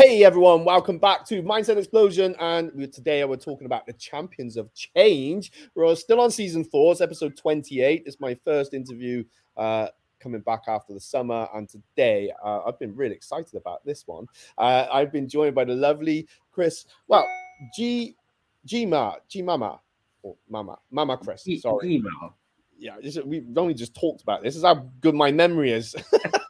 [0.00, 2.34] Hey everyone, welcome back to Mindset Explosion.
[2.40, 5.52] And today we're talking about the champions of change.
[5.74, 8.04] We're still on season four, it's episode 28.
[8.06, 9.24] It's my first interview
[9.58, 11.48] uh, coming back after the summer.
[11.52, 14.24] And today uh, I've been really excited about this one.
[14.56, 17.28] Uh, I've been joined by the lovely Chris, well,
[17.76, 18.16] G
[18.64, 19.80] G Ma, G Mama,
[20.22, 21.98] or Mama, Mama Chris, sorry.
[21.98, 22.30] G-Ma.
[22.78, 22.96] Yeah,
[23.26, 24.54] we've only just talked about this.
[24.54, 25.94] This is how good my memory is.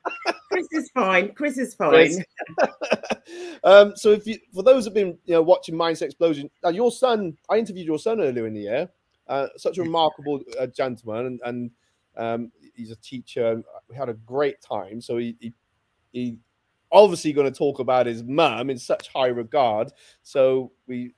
[0.95, 1.35] Fine.
[1.35, 2.25] Chris is fine.
[3.63, 6.91] Um, so, if you, for those who've been you know watching Mindset Explosion, uh, your
[6.91, 8.89] son, I interviewed your son earlier in the year.
[9.29, 11.71] Uh, such a remarkable uh, gentleman, and, and
[12.17, 13.63] um, he's a teacher.
[13.89, 15.01] We had a great time.
[15.01, 15.55] So he, he,
[16.13, 16.39] he
[16.91, 19.93] obviously going to talk about his mum in such high regard.
[20.23, 21.13] So we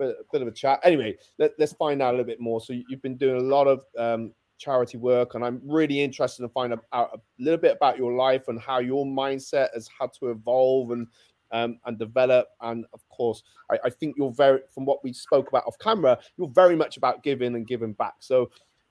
[0.00, 0.80] a bit of a chat.
[0.84, 2.60] Anyway, let, us find out a little bit more.
[2.60, 6.48] So you've been doing a lot of um, charity work, and I'm really interested to
[6.48, 10.30] find out a little bit about your life and how your mindset has had to
[10.30, 11.06] evolve and
[11.52, 12.48] um, and develop.
[12.60, 16.18] And of course, I, I, think you're very, from what we spoke about off camera,
[16.36, 18.14] you're very much about giving and giving back.
[18.18, 18.46] So, uh,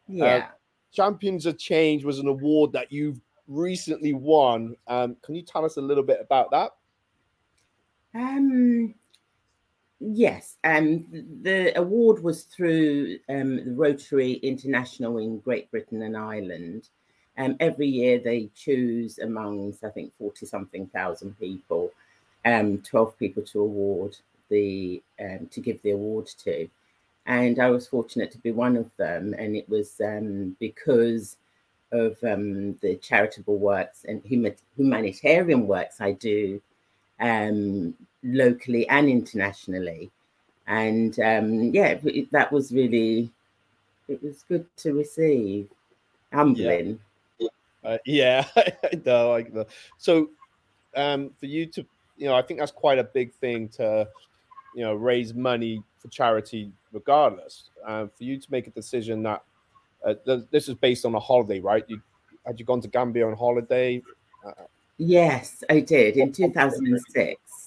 [0.07, 0.47] yeah, uh,
[0.93, 4.75] Champions of Change was an award that you've recently won.
[4.87, 6.71] Um, can you tell us a little bit about that?
[8.13, 8.95] Um,
[9.99, 11.05] Yes, um,
[11.41, 16.89] the award was through um, the Rotary International in Great Britain and Ireland.
[17.37, 21.91] Um, every year they choose amongst, I think, 40 something thousand people,
[22.43, 24.17] um, 12 people to award
[24.49, 26.67] the, um, to give the award to.
[27.25, 29.33] And I was fortunate to be one of them.
[29.37, 31.37] And it was um, because
[31.91, 34.21] of um, the charitable works and
[34.75, 36.61] humanitarian works I do
[37.19, 37.93] um,
[38.25, 40.11] locally and internationally.
[40.67, 43.31] And um, yeah, it, that was really,
[44.07, 45.69] it was good to receive,
[46.33, 46.99] humbling.
[47.37, 47.47] Yeah,
[47.83, 48.45] uh, yeah
[49.05, 49.29] I.
[49.29, 49.67] Like the
[49.97, 50.29] so
[50.95, 51.85] um, for you to,
[52.17, 54.07] you know, I think that's quite a big thing to,
[54.73, 57.69] you know, raise money for charity, regardless.
[57.85, 59.43] Um, for you to make a decision that
[60.05, 61.83] uh, th- this is based on a holiday, right?
[61.87, 62.01] You
[62.45, 64.01] had you gone to Gambia on holiday?
[64.45, 64.63] Uh,
[64.97, 67.64] yes, I did in 2006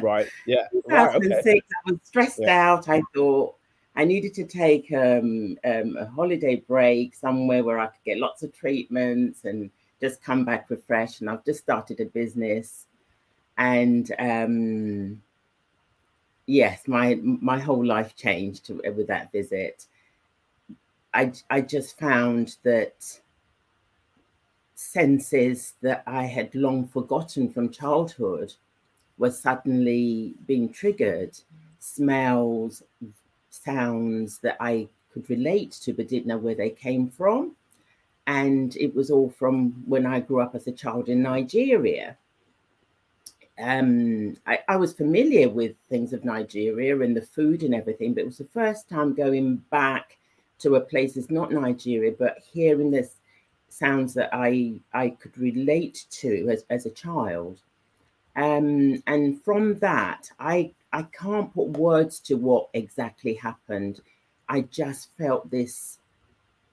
[0.00, 0.28] right.
[0.46, 0.66] Yeah.
[0.72, 1.60] 2006, right, okay.
[1.86, 2.70] I was stressed yeah.
[2.70, 2.88] out.
[2.88, 3.56] I thought
[3.96, 8.42] I needed to take um, um, a holiday break somewhere where I could get lots
[8.42, 9.70] of treatments and
[10.00, 11.20] just come back refreshed.
[11.20, 12.86] And I've just started a business,
[13.58, 15.22] and um,
[16.46, 19.86] yes, my my whole life changed with that visit.
[21.12, 23.20] I I just found that
[24.76, 28.54] senses that I had long forgotten from childhood
[29.20, 31.38] was suddenly being triggered
[31.78, 32.82] smells,
[33.50, 37.54] sounds that I could relate to, but didn't know where they came from.
[38.26, 42.16] And it was all from when I grew up as a child in Nigeria.
[43.58, 48.22] Um, I, I was familiar with things of Nigeria and the food and everything, but
[48.22, 50.16] it was the first time going back
[50.60, 53.16] to a place that's not Nigeria, but hearing this
[53.68, 57.60] sounds that I I could relate to as, as a child.
[58.40, 64.00] Um, and from that, I I can't put words to what exactly happened.
[64.48, 65.98] I just felt this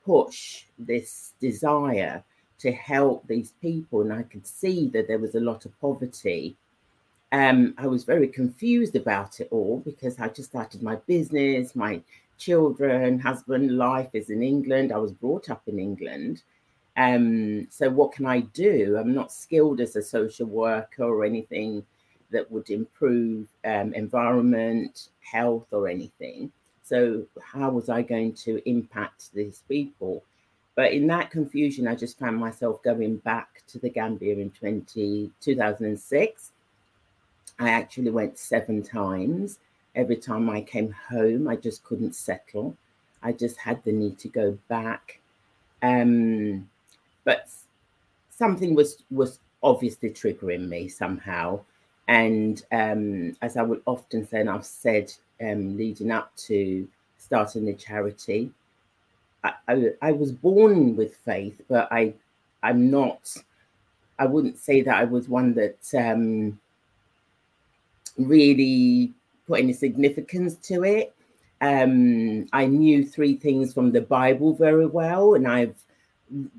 [0.05, 2.23] push, this desire
[2.59, 6.55] to help these people, and I could see that there was a lot of poverty.
[7.33, 12.01] Um, I was very confused about it all because I just started my business, my
[12.37, 14.93] children, husband, life is in England.
[14.93, 16.43] I was brought up in England.
[16.97, 18.97] Um, so what can I do?
[18.99, 21.85] I'm not skilled as a social worker or anything
[22.31, 26.51] that would improve um, environment, health, or anything.
[26.83, 30.23] So how was I going to impact these people?
[30.75, 35.31] But in that confusion, I just found myself going back to the Gambia in 20,
[35.39, 36.51] 2006.
[37.59, 39.59] I actually went seven times.
[39.95, 42.77] Every time I came home, I just couldn't settle.
[43.23, 45.19] I just had the need to go back.
[45.81, 46.69] Um,
[47.27, 47.49] but
[48.29, 51.59] something was was obviously triggering me somehow.
[52.07, 56.87] And um, as I would often say, and I've said um, leading up to
[57.17, 58.49] starting the charity,
[59.43, 62.13] I, I, I, was born with faith, but I
[62.63, 63.35] I'm not.
[64.17, 66.57] I wouldn't say that I was one that um,
[68.17, 69.11] really
[69.47, 71.13] put any significance to it.
[71.59, 75.75] Um, I knew three things from the Bible very well, and I've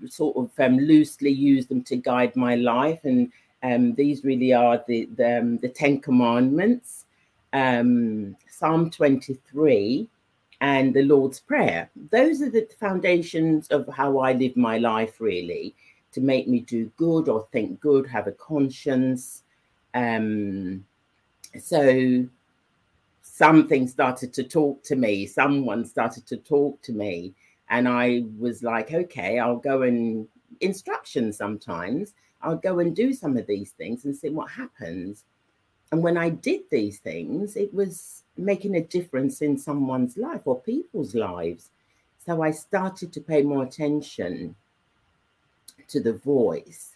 [0.09, 3.01] sort of um, loosely use them to guide my life.
[3.05, 3.33] And
[3.63, 7.07] um, these really are the the, um, the Ten Commandments,
[7.53, 10.09] um, Psalm 23,
[10.61, 11.91] and the Lord's Prayer.
[12.11, 15.75] Those are the foundations of how I live my life, really,
[16.13, 19.43] to make me do good or think good, have a conscience.
[19.95, 20.85] Um,
[21.59, 22.27] so
[23.23, 25.27] something started to talk to me.
[25.27, 27.35] Someone started to talk to me.
[27.71, 30.27] And I was like, okay, I'll go and
[30.61, 32.15] instruction sometimes.
[32.43, 35.25] I'll go and do some of these things and see what happens.
[35.91, 40.61] And when I did these things, it was making a difference in someone's life or
[40.61, 41.71] people's lives.
[42.25, 44.55] So I started to pay more attention
[45.89, 46.93] to the voice.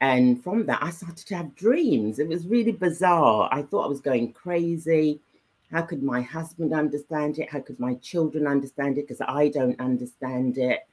[0.00, 2.20] And from that, I started to have dreams.
[2.20, 3.48] It was really bizarre.
[3.50, 5.20] I thought I was going crazy.
[5.70, 7.50] How could my husband understand it?
[7.50, 9.06] How could my children understand it?
[9.06, 10.86] Because I don't understand it.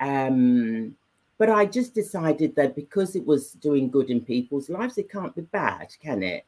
[0.00, 0.96] Um,
[1.36, 5.34] but I just decided that because it was doing good in people's lives, it can't
[5.34, 6.44] be bad, can it?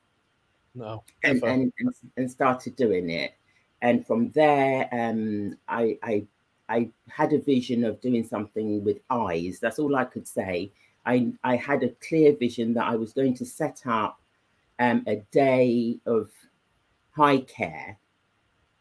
[0.74, 1.02] No.
[1.24, 3.34] And, and, and, and started doing it.
[3.82, 6.26] And from there, um, I, I
[6.72, 9.58] I had a vision of doing something with eyes.
[9.60, 10.72] That's all I could say.
[11.04, 14.18] I, I had a clear vision that I was going to set up
[14.78, 16.30] um, a day of
[17.12, 17.98] high care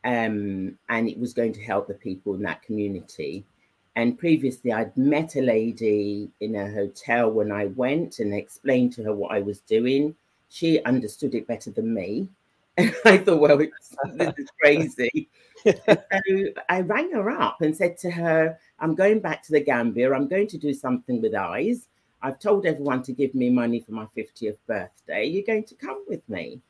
[0.03, 3.45] um, and it was going to help the people in that community.
[3.95, 9.03] And previously, I'd met a lady in a hotel when I went and explained to
[9.03, 10.15] her what I was doing.
[10.49, 12.27] She understood it better than me.
[12.77, 15.29] And I thought, well, this is crazy.
[15.65, 15.97] so
[16.69, 20.13] I rang her up and said to her, I'm going back to the Gambia.
[20.13, 21.87] I'm going to do something with eyes.
[22.23, 25.25] I've told everyone to give me money for my 50th birthday.
[25.25, 26.61] You're going to come with me.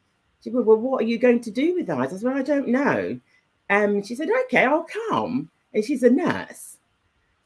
[0.44, 2.14] She said, Well, what are you going to do with eyes?
[2.14, 3.20] I said, Well, I don't know.
[3.70, 5.50] Um, she said, Okay, I'll come.
[5.74, 6.78] And she's a nurse.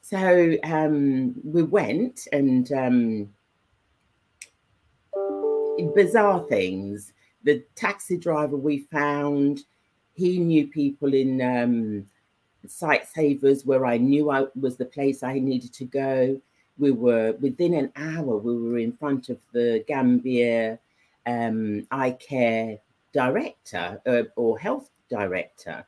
[0.00, 3.28] So um, we went and um,
[5.94, 7.12] bizarre things.
[7.44, 9.64] The taxi driver we found,
[10.14, 12.06] he knew people in um,
[12.66, 16.40] Sightsavers where I knew I was the place I needed to go.
[16.78, 20.78] We were within an hour, we were in front of the Gambia
[21.26, 22.78] um, eye care
[23.12, 25.84] director uh, or health director.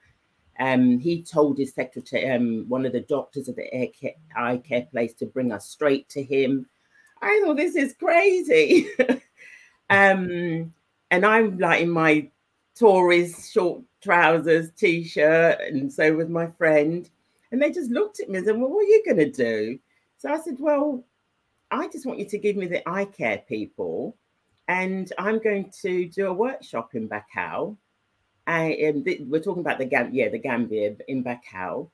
[0.61, 4.87] Um, he told his secretary, um, one of the doctors at the care, eye care
[4.91, 6.67] place, to bring us straight to him.
[7.23, 8.89] I thought this is crazy.
[9.91, 10.73] um,
[11.11, 12.29] and I'm like in my
[12.79, 17.09] Tories short trousers, t-shirt, and so was my friend.
[17.51, 19.79] And they just looked at me and said, Well, what are you gonna do?
[20.19, 21.05] So I said, Well,
[21.71, 24.17] I just want you to give me the eye care people,
[24.69, 27.77] and I'm going to do a workshop in Bakau.
[28.47, 31.91] And we're talking about the yeah, the Gambia in Bakau,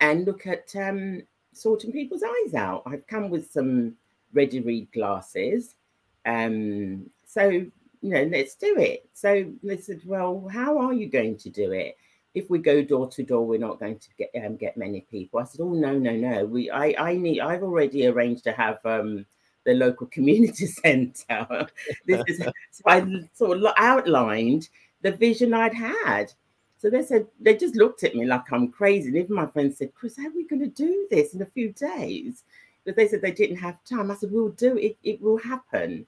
[0.00, 1.22] and look at um,
[1.52, 2.82] sorting people's eyes out.
[2.84, 3.94] I've come with some
[4.32, 5.76] ready read glasses.
[6.24, 7.70] Um, so you
[8.02, 9.08] know, let's do it.
[9.12, 11.96] So they said, well, how are you going to do it?
[12.34, 15.38] If we go door to door, we're not going to get um, get many people.
[15.38, 16.44] I said, oh no, no, no.
[16.44, 17.40] We, I, I need.
[17.40, 19.26] I've already arranged to have um,
[19.66, 21.66] the local community centre.
[22.06, 23.04] this is so I
[23.34, 24.70] sort of outlined
[25.02, 26.32] the vision I'd had.
[26.78, 29.08] So they said they just looked at me like I'm crazy.
[29.08, 31.46] And even my friend said, Chris, how are we going to do this in a
[31.46, 32.44] few days?
[32.84, 34.10] But they said they didn't have time.
[34.10, 34.96] I said, we'll do it.
[35.02, 36.06] It will happen.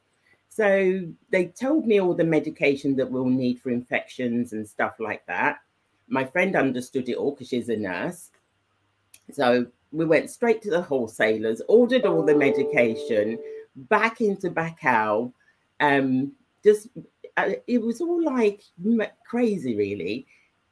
[0.49, 5.27] So they told me all the medication that we'll need for infections and stuff like
[5.27, 5.59] that.
[6.09, 8.31] My friend understood it all because she's a nurse.
[9.33, 13.39] So we went straight to the wholesalers, ordered all the medication,
[13.77, 15.33] back into Bakau.
[15.81, 16.33] Um,
[16.65, 16.89] just
[17.37, 18.63] uh, it was all like
[19.25, 20.27] crazy, really.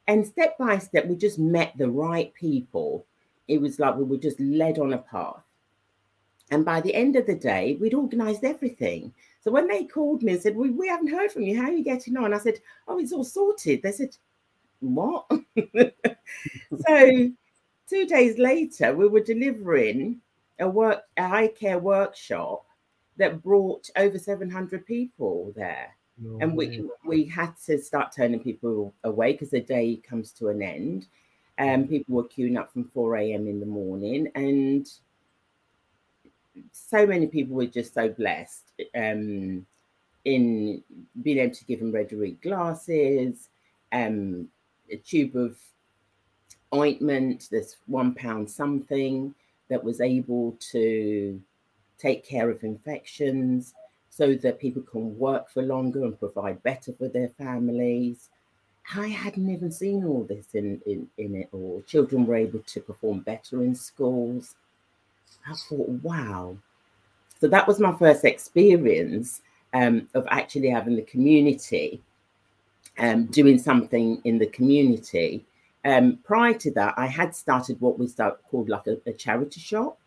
[0.09, 3.07] And step by step, we just met the right people.
[3.49, 5.43] It was like we were just led on a path.
[6.51, 9.13] And by the end of the day, we'd organized everything.
[9.41, 11.73] So when they called me and said, we, we haven't heard from you, how are
[11.73, 12.33] you getting on?
[12.33, 13.83] I said, Oh, it's all sorted.
[13.83, 14.17] They said,
[14.81, 15.27] What?
[16.87, 17.31] so
[17.89, 20.21] two days later, we were delivering
[20.59, 22.65] a work a eye care workshop
[23.17, 25.95] that brought over 700 people there.
[26.19, 30.49] No and we we had to start turning people away because the day comes to
[30.49, 31.07] an end.
[31.59, 33.49] And um, people were queuing up from 4 a.m.
[33.49, 34.87] in the morning, and
[36.71, 39.67] so many people were just so blessed um,
[40.27, 40.83] in
[41.23, 43.49] being able to give them read glasses,
[43.93, 44.49] um,
[44.91, 45.57] a tube of
[46.75, 49.35] ointment, this one pound something
[49.69, 51.41] that was able to
[51.99, 53.75] take care of infections
[54.11, 58.29] so that people can work for longer and provide better for their families.
[58.95, 61.83] I hadn't even seen all this in, in, in it all.
[61.87, 64.55] Children were able to perform better in schools.
[65.47, 66.57] I thought, wow.
[67.41, 69.43] So that was my first experience
[69.75, 72.01] um, of actually having the community
[72.99, 75.45] um, doing something in the community.
[75.87, 79.61] Um, prior to that, I had started what we start, called like a, a charity
[79.61, 79.99] shop.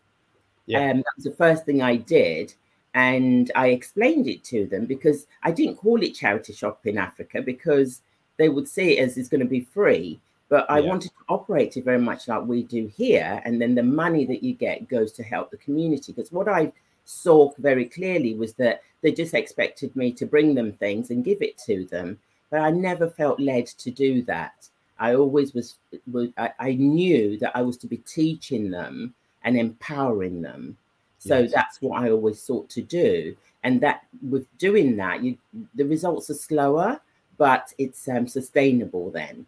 [0.66, 0.90] Yeah.
[0.90, 2.54] Um, that was the first thing I did.
[2.94, 7.40] and I explained it to them because I didn't call it charity shop in Africa
[7.40, 8.02] because
[8.36, 10.20] they would see it as it's going to be free.
[10.48, 10.88] But I yeah.
[10.88, 13.40] wanted to operate it very much like we do here.
[13.44, 16.12] And then the money that you get goes to help the community.
[16.12, 16.72] Because what I
[17.04, 21.40] saw very clearly was that they just expected me to bring them things and give
[21.42, 22.18] it to them.
[22.50, 24.68] But I never felt led to do that.
[25.00, 25.76] I always was,
[26.10, 30.76] was I, I knew that I was to be teaching them and empowering them
[31.20, 31.52] so yes.
[31.52, 33.36] that's what I always sought to do.
[33.62, 35.36] And that with doing that, you
[35.74, 36.98] the results are slower,
[37.36, 39.46] but it's um, sustainable then.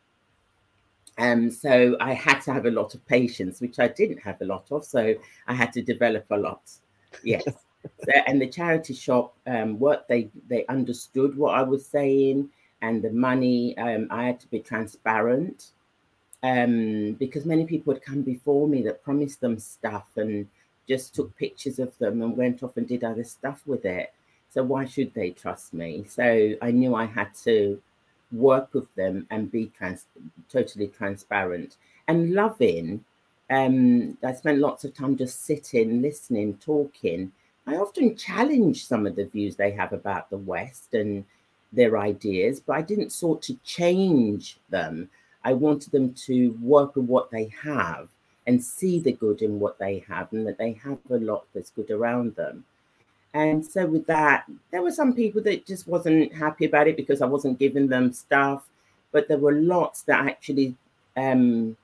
[1.17, 4.45] Um, so I had to have a lot of patience, which I didn't have a
[4.45, 4.85] lot of.
[4.85, 5.15] So
[5.49, 6.61] I had to develop a lot.
[7.25, 7.45] Yes.
[8.05, 12.51] so, and the charity shop, um, what they they understood what I was saying,
[12.83, 13.77] and the money.
[13.79, 15.71] Um, I had to be transparent
[16.43, 20.47] um, because many people had come before me that promised them stuff and
[20.89, 24.13] just took pictures of them and went off and did other stuff with it.
[24.51, 26.05] So why should they trust me?
[26.07, 27.81] So I knew I had to
[28.33, 30.07] work with them and be trans-
[30.51, 31.77] totally transparent
[32.09, 33.05] and loving.
[33.49, 37.33] Um, I spent lots of time just sitting, listening, talking.
[37.67, 41.25] I often challenge some of the views they have about the West and
[41.73, 45.09] their ideas, but I didn't sort to change them.
[45.45, 48.09] I wanted them to work with what they have
[48.47, 51.71] and see the good in what they have and that they have a lot that's
[51.71, 52.65] good around them.
[53.35, 57.23] And so with that, there were some people that just wasn't happy about it because
[57.23, 58.65] I wasn't giving them stuff,
[59.11, 60.77] but there were lots that actually
[61.17, 61.77] um,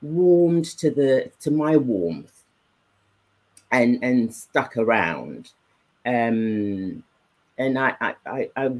[0.00, 2.44] warmed to the to my warmth
[3.72, 5.50] and and stuck around.
[6.06, 7.02] Um,
[7.62, 8.70] and I, I, I, I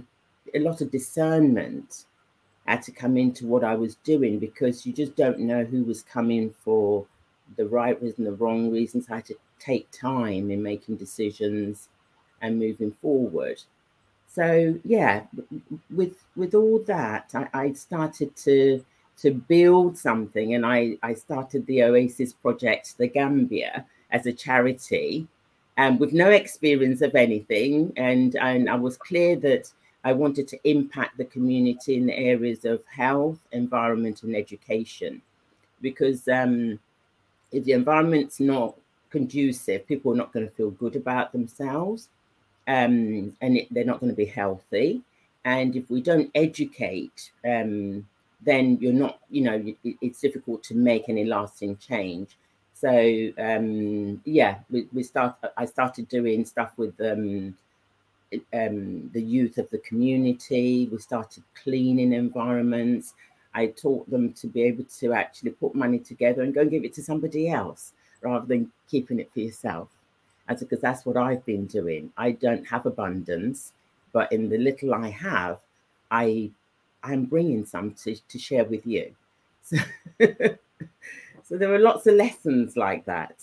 [0.54, 2.04] a lot of discernment
[2.66, 6.02] had to come into what I was doing because you just don't know who was
[6.02, 7.06] coming for
[7.56, 9.06] the right reason, the wrong reasons.
[9.10, 11.88] I had to take time in making decisions
[12.40, 13.62] and moving forward.
[14.26, 15.24] So yeah,
[15.90, 18.84] with with all that, I, I started to
[19.18, 25.26] to build something, and I I started the Oasis project, the Gambia, as a charity,
[25.76, 29.72] and with no experience of anything, and and I was clear that
[30.04, 35.22] I wanted to impact the community in the areas of health, environment, and education.
[35.80, 36.78] Because um,
[37.50, 38.74] if the environment's not
[39.10, 42.08] conducive, people are not going to feel good about themselves
[42.66, 45.02] um, and it, they're not going to be healthy.
[45.44, 48.06] And if we don't educate, um,
[48.40, 52.36] then you're not, you know, it, it's difficult to make any lasting change.
[52.82, 55.36] So um, yeah, we, we start.
[55.56, 57.56] I started doing stuff with um,
[58.52, 60.88] um, the youth of the community.
[60.90, 63.14] We started cleaning environments.
[63.54, 66.84] I taught them to be able to actually put money together and go and give
[66.84, 69.88] it to somebody else rather than keeping it for yourself.
[70.48, 72.12] As because that's what I've been doing.
[72.16, 73.72] I don't have abundance,
[74.12, 75.60] but in the little I have,
[76.10, 76.50] I
[77.04, 79.14] I'm bringing some to, to share with you.
[79.64, 79.78] So,
[81.52, 83.42] so there were lots of lessons like that,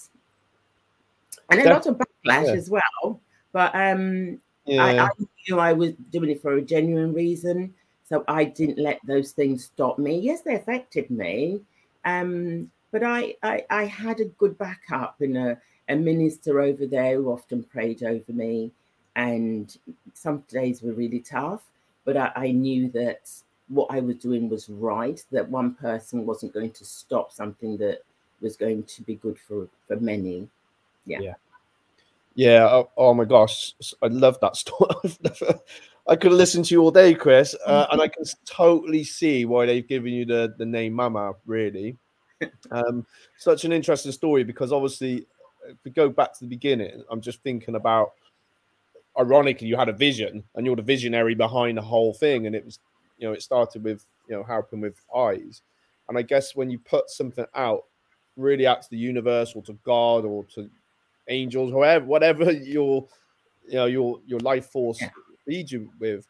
[1.51, 2.53] and a lot of backlash yeah.
[2.53, 3.21] as well.
[3.51, 4.83] But um, yeah.
[4.83, 5.09] I, I
[5.47, 7.75] knew I was doing it for a genuine reason.
[8.07, 10.17] So I didn't let those things stop me.
[10.17, 11.61] Yes, they affected me.
[12.05, 17.17] Um, but I, I, I had a good backup in a, a minister over there
[17.17, 18.71] who often prayed over me.
[19.15, 19.77] And
[20.15, 21.61] some days were really tough,
[22.03, 23.29] but I, I knew that
[23.69, 27.99] what I was doing was right, that one person wasn't going to stop something that
[28.41, 30.47] was going to be good for, for many.
[31.05, 31.19] Yeah.
[31.21, 31.33] Yeah.
[32.35, 32.67] Yeah.
[32.69, 34.89] Oh, oh, my gosh, I love that story.
[36.07, 39.67] I could listen to you all day, Chris, uh, and I can totally see why
[39.67, 41.33] they've given you the the name Mama.
[41.45, 41.97] Really,
[42.71, 43.05] um,
[43.37, 45.27] such an interesting story because obviously,
[45.67, 48.13] if we go back to the beginning, I'm just thinking about.
[49.19, 52.63] Ironically, you had a vision, and you're the visionary behind the whole thing, and it
[52.63, 52.79] was,
[53.19, 55.61] you know, it started with you know helping with eyes,
[56.07, 57.83] and I guess when you put something out,
[58.35, 60.69] really out to the universe or to God or to
[61.27, 63.07] angels, whoever, whatever your
[63.67, 65.09] you know your your life force yeah.
[65.47, 66.25] leads you with,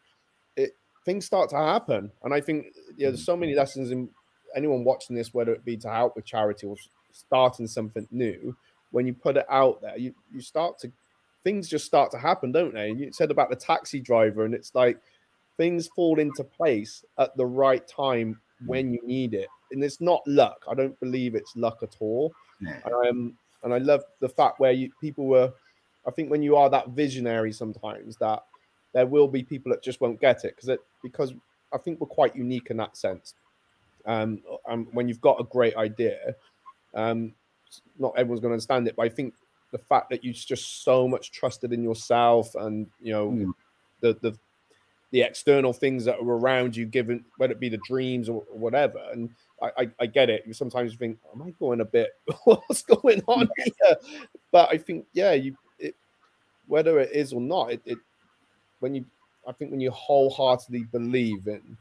[0.56, 0.72] it
[1.04, 2.10] things start to happen.
[2.22, 2.66] And I think
[2.96, 3.60] yeah, there's so many mm-hmm.
[3.60, 4.10] lessons in
[4.54, 6.76] anyone watching this, whether it be to help with charity or
[7.12, 8.56] starting something new.
[8.90, 10.92] When you put it out there, you you start to
[11.44, 12.90] things just start to happen, don't they?
[12.90, 14.98] And you said about the taxi driver, and it's like
[15.60, 19.48] things fall into place at the right time when you need it.
[19.72, 20.64] And it's not luck.
[20.66, 22.32] I don't believe it's luck at all.
[22.86, 25.52] Um, and I love the fact where you, people were.
[26.06, 28.42] I think when you are that visionary, sometimes that
[28.94, 31.34] there will be people that just won't get it because it because
[31.74, 33.34] I think we're quite unique in that sense.
[34.06, 36.34] Um, um when you've got a great idea,
[36.94, 37.34] um,
[37.98, 39.34] not everyone's going to understand it, but I think
[39.72, 43.52] the fact that you just so much trusted in yourself and you know mm.
[44.00, 44.38] the the
[45.10, 49.00] the external things that are around you, given whether it be the dreams or, whatever.
[49.12, 50.44] And I, I, I, get it.
[50.54, 52.10] Sometimes you think, am I going a bit?
[52.44, 53.96] What's going on here?
[54.52, 55.96] But I think, yeah, you it,
[56.66, 57.98] whether it is or not, it, it
[58.78, 59.04] when you
[59.46, 61.76] I think when you wholeheartedly believe in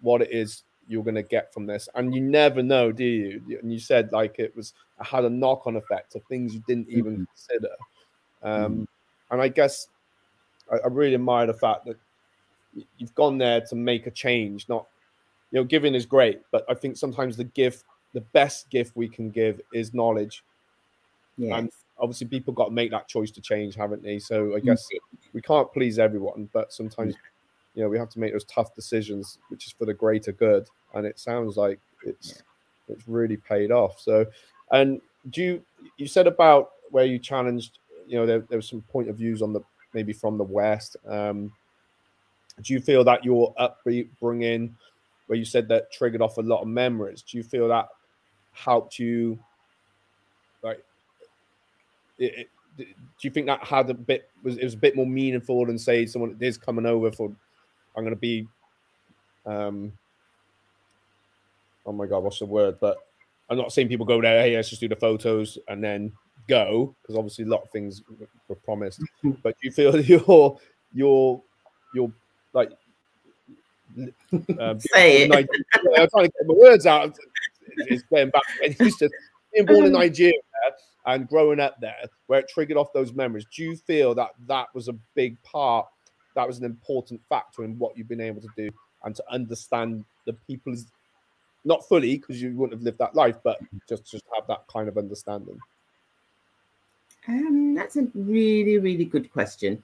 [0.00, 3.58] what it is you're going to get from this, and you never know, do you?
[3.62, 6.62] And you said like it was it had a knock on effect of things you
[6.66, 7.24] didn't even mm-hmm.
[7.24, 7.74] consider.
[8.42, 8.84] Um, mm-hmm.
[9.30, 9.88] And I guess
[10.70, 11.96] I, I really admire the fact that
[12.98, 14.68] you've gone there to make a change.
[14.68, 14.86] Not,
[15.50, 19.08] you know, giving is great, but I think sometimes the gift, the best gift we
[19.08, 20.44] can give is knowledge.
[21.38, 24.18] And obviously, people got to make that choice to change, haven't they?
[24.18, 25.28] So I guess mm-hmm.
[25.32, 27.14] we can't please everyone, but sometimes,
[27.74, 30.68] you know, we have to make those tough decisions, which is for the greater good.
[30.94, 32.94] And it sounds like it's yeah.
[32.94, 33.98] it's really paid off.
[34.00, 34.26] So,
[34.70, 35.00] and
[35.30, 35.62] do you
[35.96, 39.42] you said about where you challenged, you know, there, there was some point of views
[39.42, 39.60] on the
[39.92, 40.96] maybe from the West.
[41.08, 41.52] Um,
[42.62, 44.76] do you feel that your upbringing,
[45.26, 47.88] where you said that triggered off a lot of memories, do you feel that
[48.52, 49.38] helped you?
[50.62, 50.82] Like,
[52.18, 52.84] it, it, do
[53.22, 56.06] you think that had a bit was it was a bit more meaningful than say
[56.06, 57.32] someone is coming over for
[57.96, 58.48] I'm going to be
[59.46, 59.92] um
[61.86, 62.98] oh my god what's the word but
[63.48, 66.12] I'm not seeing people go there hey let's just do the photos and then
[66.48, 68.02] go because obviously a lot of things
[68.48, 69.00] were promised
[69.42, 70.58] but do you feel your
[70.92, 71.42] your
[71.94, 72.12] your
[72.54, 72.70] like
[74.58, 75.32] uh, say it.
[75.32, 77.16] I'm trying to get my words out.
[77.76, 78.42] It's going back.
[78.80, 79.10] used to
[79.52, 80.32] being born in Nigeria
[81.06, 83.46] and growing up there, where it triggered off those memories.
[83.54, 85.86] Do you feel that that was a big part?
[86.34, 88.70] That was an important factor in what you've been able to do
[89.04, 90.86] and to understand the people's
[91.64, 93.58] not fully because you wouldn't have lived that life, but
[93.88, 95.58] just just have that kind of understanding.
[97.28, 99.82] Um, that's a really really good question.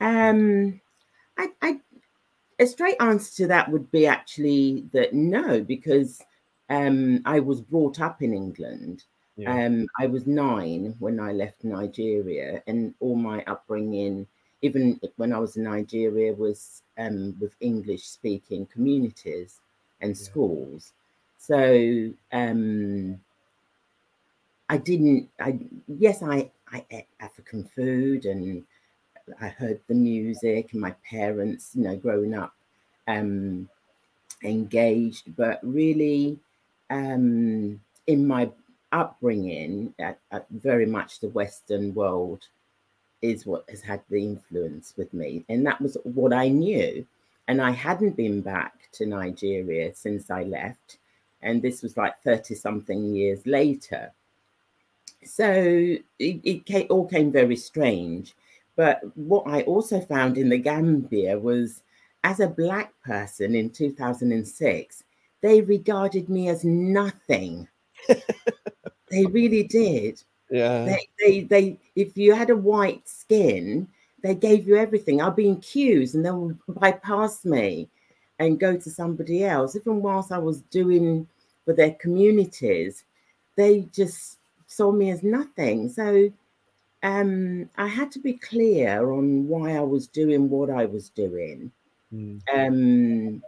[0.00, 0.80] Um,
[1.36, 1.80] I, I
[2.60, 6.22] a straight answer to that would be actually that no, because
[6.68, 9.04] um, I was brought up in England.
[9.36, 9.66] Yeah.
[9.66, 14.26] Um, I was nine when I left Nigeria, and all my upbringing,
[14.60, 19.60] even when I was in Nigeria, was um, with English speaking communities
[20.02, 20.92] and schools.
[21.38, 23.18] So um,
[24.68, 25.30] I didn't.
[25.40, 28.64] I yes, I I ate African food and
[29.40, 32.54] I heard the music and my parents, you know, growing up
[33.08, 33.68] um,
[34.42, 36.38] engaged, but really
[36.90, 38.50] um, in my
[38.92, 42.46] upbringing, at, at very much the Western world
[43.22, 45.44] is what has had the influence with me.
[45.48, 47.06] And that was what I knew.
[47.48, 50.98] And I hadn't been back to Nigeria since I left.
[51.42, 54.12] And this was like 30 something years later.
[55.24, 58.34] So it, it came, all came very strange.
[58.80, 61.82] But what I also found in the Gambia was
[62.24, 65.04] as a Black person in 2006,
[65.42, 67.68] they regarded me as nothing.
[68.08, 70.22] they really did.
[70.50, 70.86] Yeah.
[70.86, 73.86] They, they, they, if you had a white skin,
[74.22, 75.20] they gave you everything.
[75.20, 77.90] I'll be in queues and they'll bypass me
[78.38, 79.76] and go to somebody else.
[79.76, 81.28] Even whilst I was doing
[81.66, 83.04] for their communities,
[83.58, 84.38] they just
[84.68, 85.90] saw me as nothing.
[85.90, 86.32] So
[87.02, 91.70] um, I had to be clear on why I was doing what I was doing.
[92.12, 92.40] Mm.
[92.52, 93.42] Um,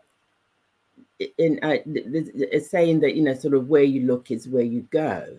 [1.39, 5.39] in uh, saying that you know, sort of where you look is where you go.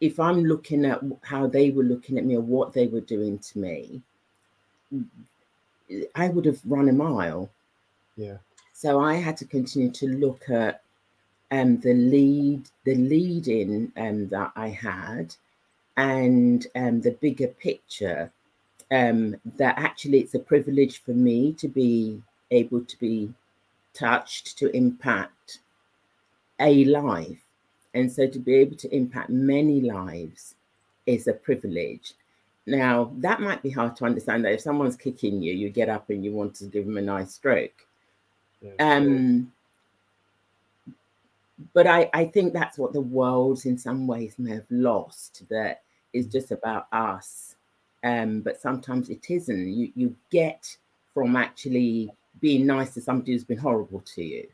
[0.00, 3.38] If I'm looking at how they were looking at me or what they were doing
[3.38, 4.02] to me,
[6.14, 7.50] I would have run a mile.
[8.16, 8.38] Yeah.
[8.72, 10.82] So I had to continue to look at
[11.52, 15.34] um, the lead, the leading um, that I had,
[15.96, 18.32] and um, the bigger picture
[18.90, 23.32] um, that actually it's a privilege for me to be able to be
[23.94, 25.58] touched to impact
[26.60, 27.40] a life.
[27.94, 30.54] And so to be able to impact many lives
[31.06, 32.14] is a privilege.
[32.66, 36.10] Now, that might be hard to understand that if someone's kicking you, you get up
[36.10, 37.86] and you want to give them a nice stroke.
[38.60, 39.52] Yeah, um,
[41.72, 45.82] but I, I think that's what the world in some ways may have lost that
[46.12, 47.52] is just about us
[48.04, 49.68] um, but sometimes it isn't.
[49.68, 50.76] You you get
[51.14, 54.48] from actually being nice to somebody who's been horrible to you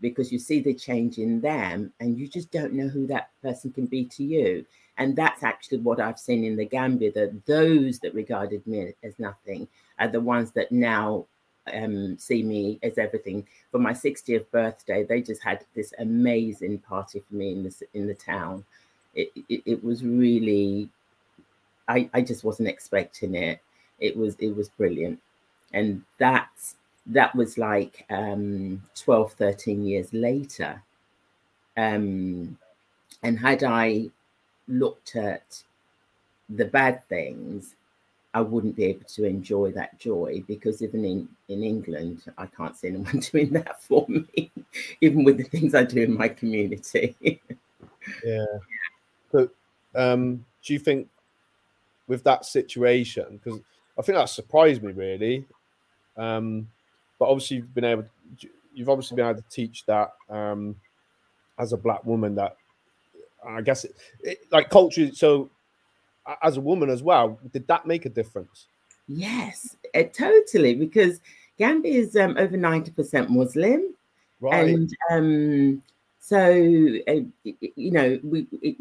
[0.00, 3.72] because you see the change in them and you just don't know who that person
[3.72, 4.64] can be to you.
[4.98, 9.18] And that's actually what i've seen in the gambia that those that regarded me as
[9.18, 9.66] nothing
[9.98, 11.24] are the ones that now
[11.72, 13.46] um, see me as everything.
[13.70, 18.06] For my 60th birthday, they just had this amazing party for me in the in
[18.06, 18.64] the town.
[19.14, 20.88] It, it, it was really,
[21.88, 23.60] I, I just wasn't expecting it.
[24.00, 25.20] It was it was brilliant.
[25.72, 30.82] And that's that was like um 12, 13 years later.
[31.76, 32.58] Um
[33.22, 34.10] and had I
[34.68, 35.62] looked at
[36.48, 37.74] the bad things,
[38.34, 42.76] I wouldn't be able to enjoy that joy because even in, in England, I can't
[42.76, 44.50] see anyone doing that for me,
[45.00, 47.14] even with the things I do in my community.
[48.24, 48.46] yeah.
[49.30, 49.50] But
[49.94, 51.08] um, do you think
[52.08, 53.60] with that situation, because
[53.98, 55.44] I think that surprised me really,
[56.16, 56.68] um,
[57.18, 58.04] but obviously you've been able,
[58.40, 60.74] to, you've obviously been able to teach that um,
[61.58, 62.56] as a black woman that
[63.46, 65.14] I guess it, it, like culture.
[65.14, 65.50] So
[66.42, 68.66] as a woman as well, did that make a difference?
[69.08, 70.74] Yes, it, totally.
[70.74, 71.20] Because
[71.58, 73.94] Gambia is um, over ninety percent Muslim,
[74.40, 74.68] right?
[74.68, 75.82] And um,
[76.20, 76.38] so
[77.08, 78.76] uh, you know, we it,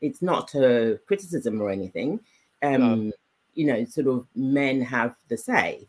[0.00, 2.20] it's not a criticism or anything.
[2.62, 3.12] Um, no.
[3.54, 5.86] You know, sort of men have the say,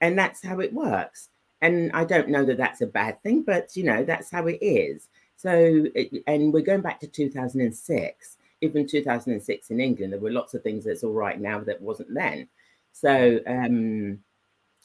[0.00, 1.28] and that's how it works.
[1.62, 4.58] And I don't know that that's a bad thing, but you know, that's how it
[4.60, 5.08] is.
[5.36, 5.86] So,
[6.26, 10.84] and we're going back to 2006 even 2006 in England, there were lots of things
[10.84, 12.48] that's all right now that wasn't then.
[12.92, 14.18] So um,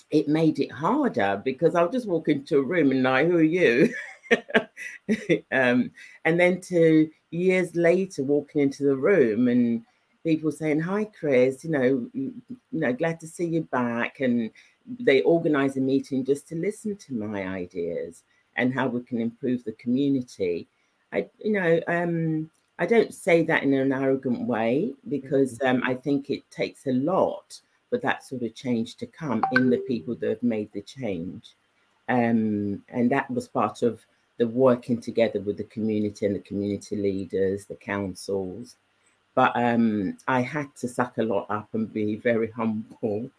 [0.10, 3.44] it made it harder because I'll just walk into a room and like, who are
[3.44, 3.94] you?
[5.52, 5.92] um,
[6.26, 9.84] and then to years later, walking into the room and
[10.24, 11.64] people saying, "Hi, Chris.
[11.64, 12.34] You know, you
[12.72, 14.52] know, glad to see you back." And
[15.00, 18.24] they organise a meeting just to listen to my ideas
[18.56, 20.68] and how we can improve the community.
[21.14, 22.50] I, you know, um,
[22.82, 25.84] I don't say that in an arrogant way because mm-hmm.
[25.84, 29.70] um, I think it takes a lot for that sort of change to come in
[29.70, 31.52] the people that have made the change.
[32.10, 34.04] Um, and that was part of
[34.40, 38.78] the working together with the community and the community leaders, the councils.
[39.36, 43.30] But um, I had to suck a lot up and be very humble.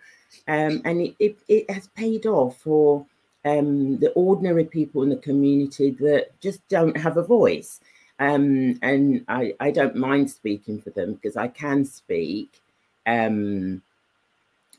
[0.46, 3.04] Um, and it, it, it, has paid off for
[3.44, 7.80] um, the ordinary people in the community that just don't have a voice.
[8.22, 12.60] Um, and I, I don't mind speaking for them because I can speak.
[13.04, 13.82] Um,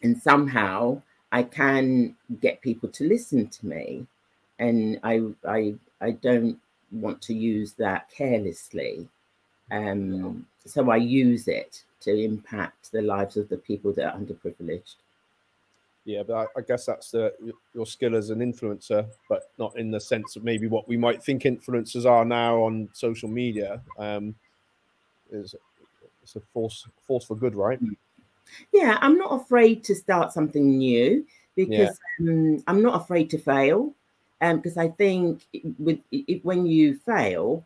[0.02, 4.08] and somehow I can get people to listen to me.
[4.60, 6.58] And I, I, I don't
[6.90, 9.10] want to use that carelessly.
[9.72, 14.96] Um, so I use it to impact the lives of the people that are underprivileged.
[16.06, 17.34] Yeah, but I, I guess that's the,
[17.74, 21.24] your skill as an influencer, but not in the sense of maybe what we might
[21.24, 23.82] think influencers are now on social media.
[23.98, 24.36] Um,
[25.32, 25.56] is
[26.22, 27.80] it's a force force for good, right?
[28.74, 32.30] Yeah, I'm not afraid to start something new because yeah.
[32.30, 33.94] um, I'm not afraid to fail.
[34.42, 35.42] Um, because I think
[35.80, 37.64] with it, when you fail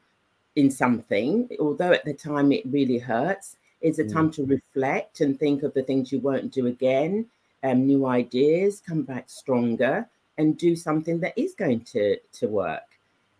[0.55, 4.13] in something, although at the time it really hurts, it's a mm.
[4.13, 7.25] time to reflect and think of the things you won't do again
[7.63, 12.83] um, new ideas, come back stronger, and do something that is going to to work.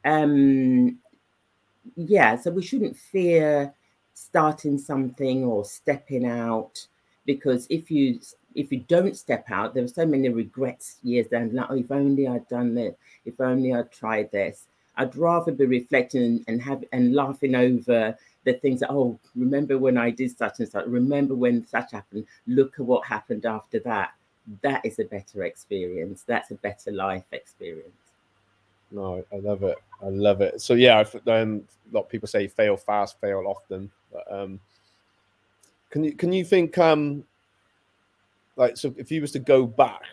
[0.06, 1.00] Um,
[1.96, 3.74] yeah, so we shouldn't fear
[4.14, 6.86] starting something or stepping out
[7.26, 8.20] because if you
[8.56, 11.54] if you don't step out, there are so many regrets years down.
[11.54, 14.66] Like, oh, if only I'd done this, if only I'd tried this.
[14.96, 19.98] I'd rather be reflecting and have and laughing over the things that, oh, remember when
[19.98, 24.14] I did such and such, remember when such happened, look at what happened after that.
[24.62, 26.24] That is a better experience.
[26.26, 27.92] That's a better life experience.
[28.90, 29.78] No, I love it.
[30.02, 30.62] I love it.
[30.62, 33.92] So yeah, um, a lot of people say fail fast, fail often.
[34.14, 34.62] But um,
[35.90, 37.26] can you can you think um,
[38.56, 40.04] like so if you was to go back,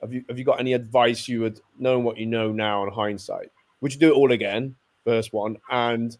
[0.00, 2.92] have you have you got any advice you would knowing what you know now in
[2.92, 3.50] hindsight?
[3.80, 4.76] Would you do it all again?
[5.04, 6.16] First one, and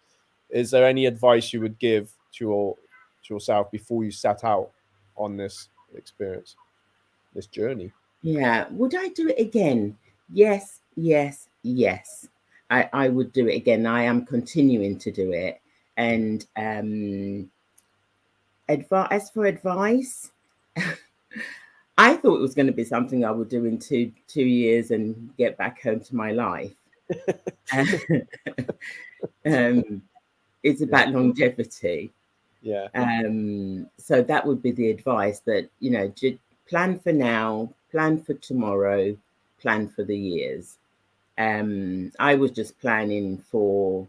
[0.53, 2.77] is there any advice you would give to your
[3.25, 4.71] to yourself before you set out
[5.17, 6.57] on this experience,
[7.35, 7.91] this journey?
[8.23, 8.67] Yeah.
[8.71, 9.97] Would I do it again?
[10.33, 12.29] Yes, yes, yes.
[12.71, 13.87] I, I would do it again.
[13.87, 15.61] I am continuing to do it.
[15.97, 17.51] And um
[18.69, 20.31] advice as for advice,
[21.99, 24.91] I thought it was going to be something I would do in two two years
[24.91, 26.75] and get back home to my life.
[29.47, 30.03] um,
[30.63, 31.15] it's about yeah.
[31.15, 32.13] longevity.
[32.63, 32.89] Yeah.
[32.95, 36.13] Um, so that would be the advice that, you know,
[36.69, 39.17] plan for now, plan for tomorrow,
[39.61, 40.79] plan for the years.
[41.39, 44.07] Um, I was just planning for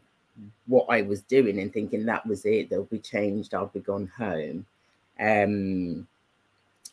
[0.68, 4.12] what I was doing and thinking that was it, they'll be changed, I'll be gone
[4.16, 4.66] home.
[5.20, 6.08] Um,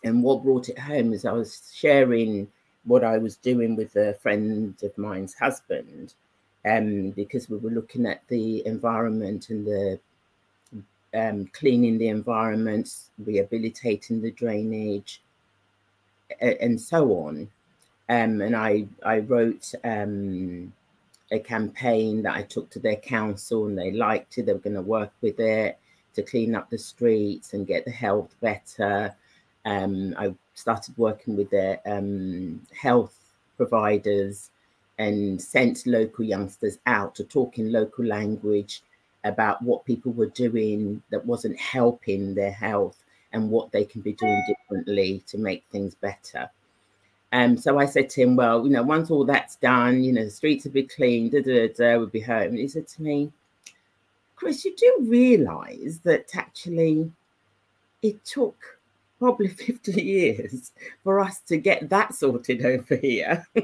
[0.02, 2.48] and what brought it home is I was sharing
[2.84, 6.14] what I was doing with a friend of mine's husband
[6.64, 10.00] um, because we were looking at the environment and the
[11.12, 15.22] um, cleaning the environments, rehabilitating the drainage,
[16.40, 17.48] and so on.
[18.08, 20.72] Um, and I I wrote um,
[21.32, 24.46] a campaign that I took to their council, and they liked it.
[24.46, 25.78] They were going to work with it
[26.14, 29.14] to clean up the streets and get the health better.
[29.64, 33.16] Um, I started working with their um, health
[33.56, 34.50] providers
[35.00, 38.82] and sent local youngsters out to talk in local language
[39.24, 44.12] about what people were doing that wasn't helping their health and what they can be
[44.12, 46.50] doing differently to make things better.
[47.32, 50.24] Um, so I said to him, Well, you know, once all that's done, you know,
[50.24, 52.48] the streets will be clean, da da da, we'll be home.
[52.48, 53.32] And he said to me,
[54.36, 57.10] Chris, you do realize that actually
[58.02, 58.78] it took
[59.20, 60.72] probably 50 years
[61.04, 63.46] for us to get that sorted over here.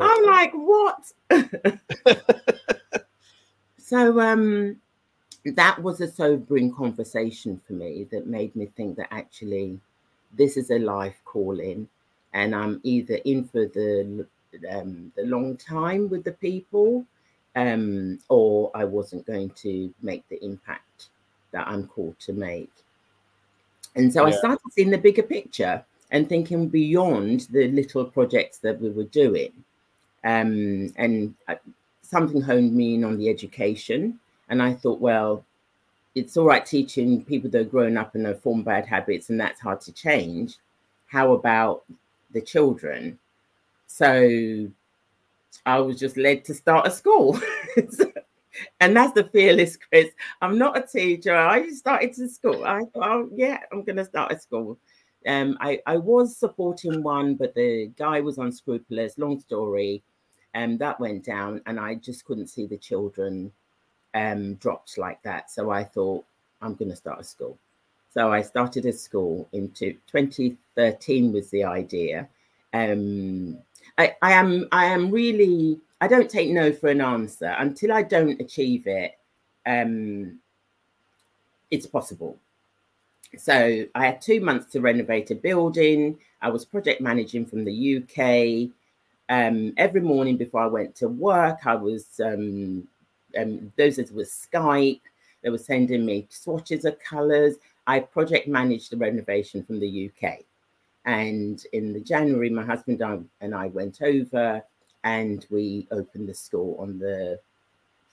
[0.00, 1.12] I'm like, what?
[3.78, 4.76] so um
[5.44, 9.80] that was a sobering conversation for me that made me think that actually
[10.32, 11.88] this is a life calling
[12.32, 14.24] and I'm either in for the
[14.70, 17.04] um, the long time with the people
[17.56, 21.08] um, or I wasn't going to make the impact
[21.52, 22.72] that I'm called to make.
[23.94, 24.34] And so yeah.
[24.34, 29.04] I started seeing the bigger picture and thinking beyond the little projects that we were
[29.04, 29.52] doing.
[30.24, 31.58] Um, and I,
[32.02, 34.18] something honed me in on the education.
[34.48, 35.44] And I thought, well,
[36.14, 39.40] it's all right teaching people that are grown up and have formed bad habits, and
[39.40, 40.56] that's hard to change.
[41.06, 41.84] How about
[42.32, 43.18] the children?
[43.86, 44.68] So
[45.64, 47.40] I was just led to start a school.
[48.80, 50.10] and that's the fearless Chris.
[50.40, 51.34] I'm not a teacher.
[51.34, 52.64] I just started to school.
[52.64, 54.78] I thought, oh, yeah, I'm going to start a school.
[55.26, 59.18] Um, I, I was supporting one, but the guy was unscrupulous.
[59.18, 60.02] Long story.
[60.54, 63.50] And um, that went down, and I just couldn't see the children
[64.14, 65.50] um, dropped like that.
[65.50, 66.24] So I thought,
[66.60, 67.58] I'm going to start a school.
[68.12, 72.28] So I started a school into 2013 was the idea.
[72.74, 73.58] Um,
[73.98, 78.02] I, I am I am really I don't take no for an answer until I
[78.02, 79.16] don't achieve it.
[79.64, 80.40] Um,
[81.70, 82.40] it's possible.
[83.38, 86.18] So I had two months to renovate a building.
[86.40, 88.74] I was project managing from the UK.
[89.28, 92.88] Um, every morning before I went to work, I was um,
[93.38, 95.02] um, those that was Skype.
[95.42, 97.58] They were sending me swatches of colours.
[97.86, 100.40] I project managed the renovation from the UK.
[101.04, 103.00] And in the January, my husband
[103.40, 104.64] and I went over
[105.04, 107.38] and we opened the school on the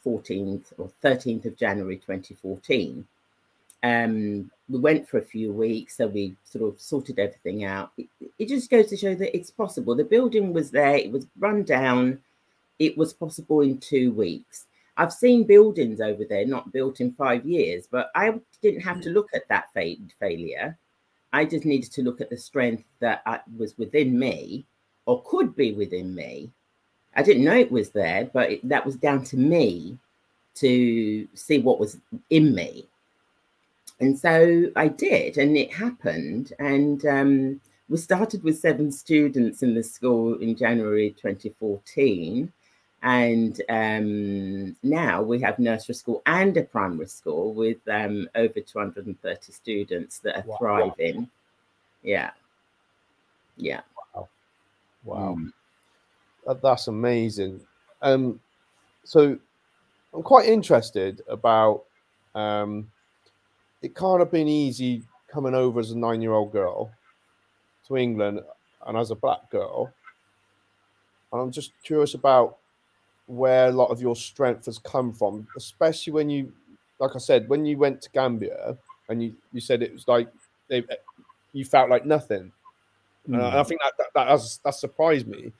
[0.06, 3.06] 14th or 13th of January 2014.
[3.82, 7.91] Um, we went for a few weeks, so we sort of sorted everything out.
[7.97, 9.95] It, it, just goes to show that it's possible.
[9.95, 12.19] The building was there, it was run down,
[12.78, 14.65] it was possible in two weeks.
[14.97, 19.12] I've seen buildings over there not built in five years, but I didn't have to
[19.12, 20.78] look at that fa- failure.
[21.32, 24.65] I just needed to look at the strength that I, was within me
[25.06, 26.52] or could be within me
[27.19, 29.97] I didn't know it was there, but it, that was down to me
[30.55, 31.97] to see what was
[32.29, 32.88] in me.
[33.99, 36.53] And so I did, and it happened.
[36.60, 42.53] And um, we started with seven students in the school in January 2014.
[43.03, 49.51] And um, now we have nursery school and a primary school with um, over 230
[49.51, 50.58] students that are wow.
[50.58, 51.29] thriving.
[52.01, 52.32] Yeah.
[53.58, 53.82] Yeah.
[54.15, 54.29] Wow.
[55.03, 55.36] Wow.
[55.38, 55.51] Mm
[56.53, 57.62] that's amazing.
[58.01, 58.39] Um,
[59.03, 59.38] so
[60.13, 61.83] I'm quite interested about.
[62.35, 62.91] Um,
[63.81, 66.91] it can't have been easy coming over as a nine-year-old girl
[67.88, 68.41] to England
[68.85, 69.93] and as a black girl.
[71.31, 72.57] And I'm just curious about
[73.27, 76.51] where a lot of your strength has come from, especially when you,
[76.99, 80.27] like I said, when you went to Gambia and you, you said it was like
[80.67, 80.83] they,
[81.53, 82.51] you felt like nothing.
[83.29, 83.35] Mm.
[83.35, 85.53] And I think that, that, that has that surprised me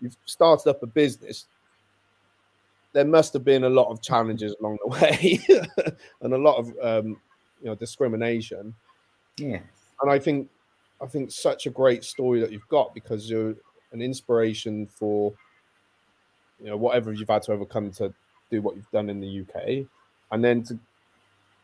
[0.00, 1.46] you've started up a business,
[2.92, 5.40] there must have been a lot of challenges along the way
[6.22, 7.20] and a lot of um,
[7.60, 8.74] you know discrimination.
[9.36, 9.60] Yeah,
[10.02, 10.48] and I think
[11.00, 13.54] I think such a great story that you've got because you're
[13.92, 15.32] an inspiration for
[16.60, 18.12] you know whatever you've had to overcome to
[18.50, 19.86] do what you've done in the UK,
[20.32, 20.78] and then to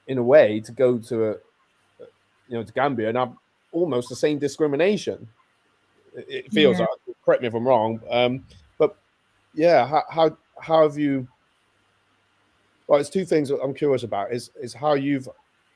[0.07, 1.31] in a way to go to a
[2.49, 3.33] you know to Gambia and have
[3.73, 5.27] almost the same discrimination
[6.15, 6.87] it feels yeah.
[6.87, 7.01] like.
[7.25, 8.01] Correct me if I'm wrong.
[8.11, 8.45] Um,
[8.79, 8.97] but
[9.55, 11.27] yeah, how, how how have you?
[12.87, 14.33] Well, it's two things I'm curious about.
[14.33, 15.29] Is is how you've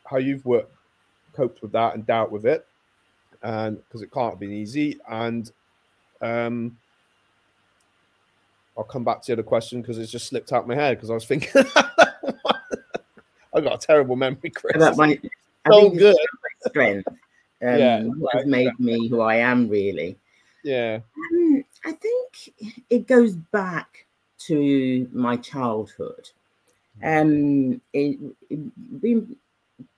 [0.04, 0.74] how you've worked,
[1.32, 2.66] coped with that and dealt with it,
[3.42, 4.98] and because it can't have been easy.
[5.08, 5.50] And
[6.20, 6.76] um,
[8.76, 11.10] I'll come back to the other question because it's just slipped out my head because
[11.10, 11.64] I was thinking.
[13.54, 14.96] I've got a terrible memory, Chris.
[14.96, 15.24] Might,
[15.64, 16.16] I so good.
[16.16, 17.08] my strength.
[17.08, 20.16] Um, Yeah, what has made me who I am really.
[20.64, 21.00] Yeah.
[21.32, 24.06] Um, I think it goes back
[24.46, 26.30] to my childhood.
[27.02, 28.18] Um, it,
[28.50, 29.36] it- being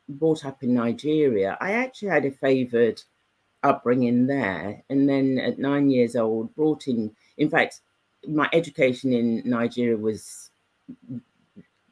[0.08, 3.02] brought up in Nigeria, I actually had a favoured
[3.62, 7.14] upbringing there, and then at nine years old, brought in.
[7.38, 7.80] In fact,
[8.26, 10.50] my education in Nigeria was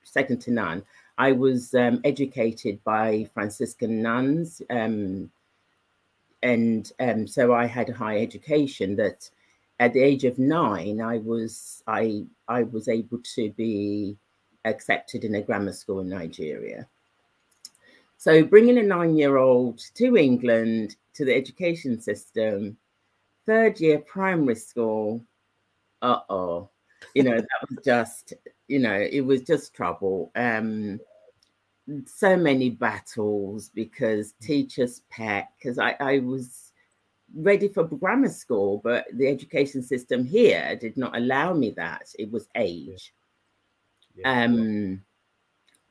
[0.04, 0.84] second to none.
[1.16, 5.30] I was um, educated by Franciscan nuns, um,
[6.42, 8.96] and um, so I had a high education.
[8.96, 9.28] That
[9.80, 14.16] at the age of nine, I was I I was able to be
[14.64, 16.86] accepted in a grammar school in Nigeria.
[18.16, 22.76] So bringing a nine-year-old to England to the education system,
[23.46, 25.24] third year primary school,
[26.02, 26.68] uh oh,
[27.14, 28.34] you know that was just
[28.66, 30.30] you know it was just trouble.
[30.34, 31.00] Um,
[32.06, 36.72] so many battles because teachers pet because I, I was
[37.34, 42.12] ready for grammar school, but the education system here did not allow me that.
[42.18, 43.12] It was age.
[44.14, 44.44] yeah.
[44.44, 45.02] Um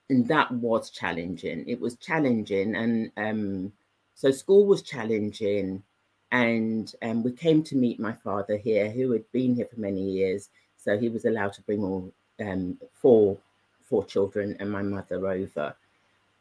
[0.09, 1.67] and that was challenging.
[1.67, 3.73] It was challenging and um
[4.15, 5.83] so school was challenging
[6.31, 10.01] and um, we came to meet my father here who had been here for many
[10.01, 13.37] years so he was allowed to bring all um, four
[13.81, 15.73] four children and my mother over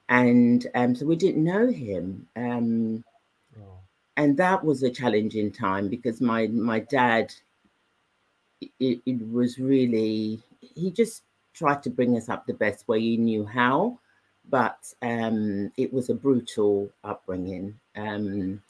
[0.09, 3.05] and um, so we didn't know him um,
[3.59, 3.79] Oh,
[4.17, 7.33] and that was a challenging time because my my dad
[8.81, 11.23] it, it was really he just
[11.55, 13.01] tried to bring us up the best way.
[13.01, 13.99] He knew how
[14.49, 17.79] but um it was a brutal upbringing.
[17.97, 18.63] Um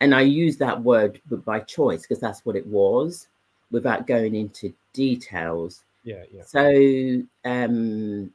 [0.00, 3.28] and i use that word by choice because that's what it was
[3.70, 5.84] without going into details.
[6.04, 6.44] Yeah, yeah.
[6.44, 8.30] so um,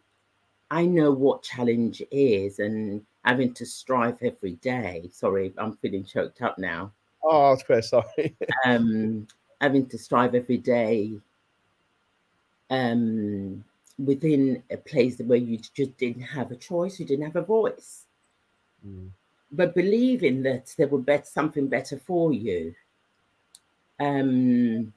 [0.72, 5.10] I know what challenge is and having to strive every day.
[5.12, 6.92] Sorry, I'm feeling choked up now.
[7.24, 8.36] Oh, Chris, sorry.
[8.66, 9.28] Um,
[9.62, 11.20] having to strive every day
[12.70, 13.64] um,
[13.98, 18.06] within a place where you just didn't have a choice, you didn't have a voice,
[18.86, 19.10] Mm,
[19.52, 22.74] but believing that there would be something better for you.
[24.00, 24.94] Um,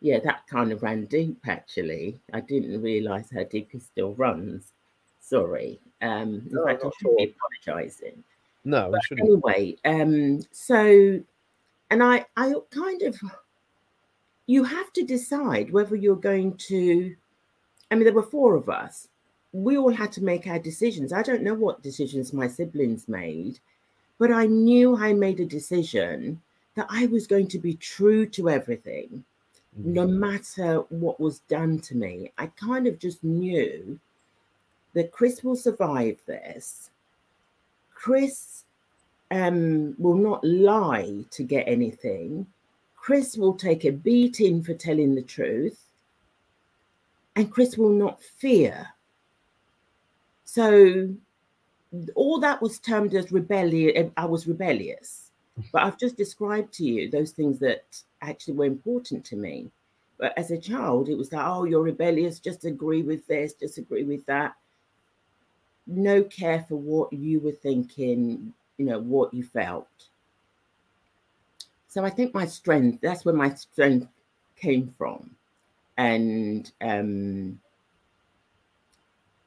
[0.00, 2.20] yeah, that kind of ran deep actually.
[2.32, 4.72] I didn't realize how deep it still runs.
[5.20, 5.80] Sorry.
[6.02, 8.24] Um, in No, fact, I should be apologizing.
[8.64, 9.22] No, shouldn't.
[9.22, 11.22] Anyway, um, so
[11.90, 13.20] and I I kind of
[14.46, 17.16] you have to decide whether you're going to
[17.90, 19.08] I mean there were four of us.
[19.52, 21.12] We all had to make our decisions.
[21.12, 23.60] I don't know what decisions my siblings made,
[24.18, 26.42] but I knew I made a decision
[26.76, 29.24] that I was going to be true to everything
[29.76, 33.98] no Mm, matter what was done to me, I kind of just knew
[34.94, 36.90] that Chris will survive this.
[37.94, 38.64] Chris
[39.30, 42.46] um, will not lie to get anything.
[42.96, 45.84] Chris will take a beating for telling the truth.
[47.36, 48.88] And Chris will not fear.
[50.44, 51.14] So
[52.14, 54.12] all that was termed as rebellion.
[54.16, 55.30] I was rebellious.
[55.72, 59.70] But I've just described to you those things that actually were important to me.
[60.18, 63.78] But as a child, it was like, oh, you're rebellious, just agree with this, just
[63.78, 64.54] agree with that.
[65.86, 69.88] No care for what you were thinking, you know, what you felt.
[71.88, 74.08] So I think my strength, that's where my strength
[74.56, 75.30] came from.
[75.96, 77.60] And um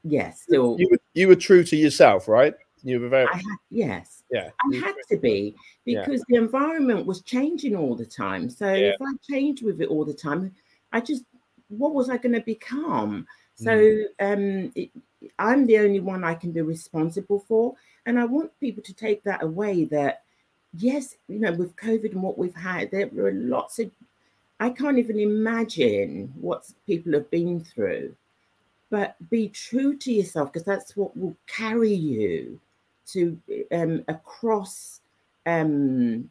[0.03, 2.55] yes, still You were, you were true to yourself, right?
[2.83, 4.23] You were very, I had yes.
[4.31, 4.49] yeah.
[4.73, 6.03] I had to be Yeah.
[6.05, 8.49] because the environment was changing all the time.
[8.49, 8.91] So Yeah.
[8.91, 10.53] if I changed with it all the time,
[10.91, 11.23] I just
[11.69, 13.25] what was I going to become?
[13.55, 14.05] So Mm.
[14.19, 14.89] um, it,
[15.37, 19.23] I'm the only one I can be responsible for, and I want people to take
[19.23, 19.85] that away.
[19.85, 20.23] That
[20.77, 23.91] yes, you know, with COVID and what we've had, there were lots of.
[24.59, 28.15] I can't even imagine what people have been through,
[28.89, 32.59] but be true to yourself because that's what will carry you
[33.14, 33.38] to
[33.72, 35.01] um, across
[35.45, 36.30] um,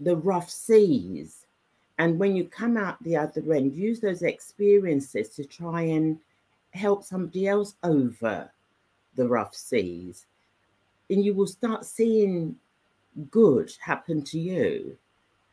[0.00, 1.46] the rough seas.
[1.98, 6.18] And when you come out the other end, use those experiences to try and
[6.70, 8.50] help somebody else over
[9.16, 10.26] the rough seas.
[11.10, 12.56] And you will start seeing
[13.30, 14.96] good happen to you.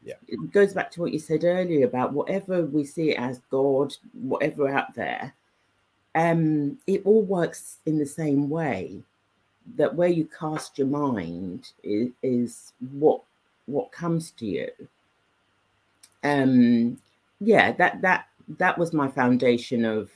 [0.03, 0.15] Yeah.
[0.27, 4.69] It goes back to what you said earlier about whatever we see as God, whatever
[4.69, 5.33] out there,
[6.13, 9.01] um, it all works in the same way.
[9.77, 13.21] That where you cast your mind is, is what
[13.65, 14.69] what comes to you.
[16.23, 16.99] Um,
[17.39, 20.11] yeah, that that that was my foundation of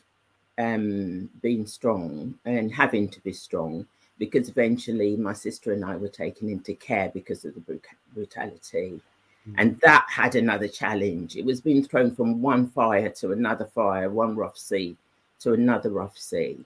[0.60, 3.88] um, being strong and having to be strong
[4.20, 7.80] because eventually my sister and I were taken into care because of the
[8.14, 9.02] brutality.
[9.48, 9.56] Mm.
[9.58, 11.38] And that had another challenge.
[11.38, 14.98] It was being thrown from one fire to another fire, one rough sea
[15.40, 16.58] to another rough sea.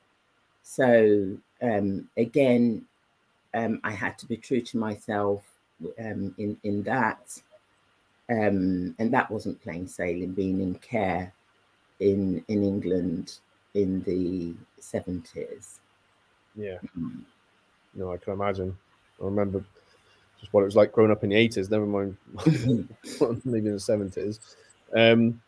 [0.63, 2.85] So um, again,
[3.53, 5.43] um, I had to be true to myself
[5.99, 7.41] um, in in that,
[8.29, 10.33] um, and that wasn't plain sailing.
[10.33, 11.33] Being in care
[11.99, 13.39] in in England
[13.73, 15.79] in the seventies.
[16.55, 17.21] Yeah, mm.
[17.93, 18.77] no, I can imagine.
[19.21, 19.63] I remember
[20.39, 21.69] just what it was like growing up in the eighties.
[21.69, 22.17] Never mind,
[23.45, 24.39] maybe in the seventies.
[24.95, 25.41] Um,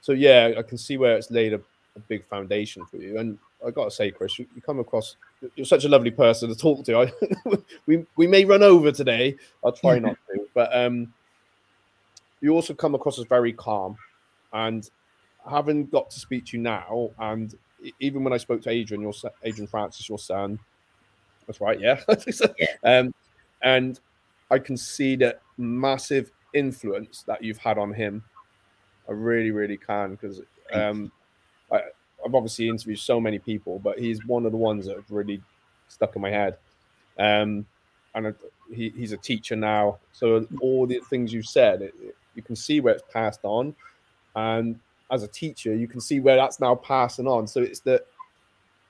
[0.00, 1.60] so yeah, I can see where it's laid a,
[1.96, 5.16] a big foundation for you, and I got to say, Chris, you, you, come across.
[5.54, 6.98] You're such a lovely person to talk to.
[7.00, 7.56] I,
[7.86, 9.36] we we may run over today.
[9.64, 11.12] I'll try not to, but um,
[12.40, 13.96] you also come across as very calm,
[14.52, 14.88] and
[15.48, 17.54] having got to speak to you now, and
[17.98, 20.58] even when I spoke to Adrian, your Adrian Francis, your son,
[21.46, 22.00] that's right, yeah,
[22.84, 23.14] um,
[23.62, 24.00] and
[24.50, 28.22] I can see that massive influence that you've had on him.
[29.08, 30.40] I really, really can because
[30.72, 31.10] um,
[32.30, 35.42] I've obviously interviewed so many people, but he's one of the ones that have really
[35.88, 36.56] stuck in my head.
[37.18, 37.66] Um,
[38.14, 38.34] and
[38.72, 42.54] he, he's a teacher now, so all the things you've said, it, it, you can
[42.54, 43.74] see where it's passed on,
[44.36, 44.78] and
[45.10, 47.48] as a teacher, you can see where that's now passing on.
[47.48, 48.06] So it's that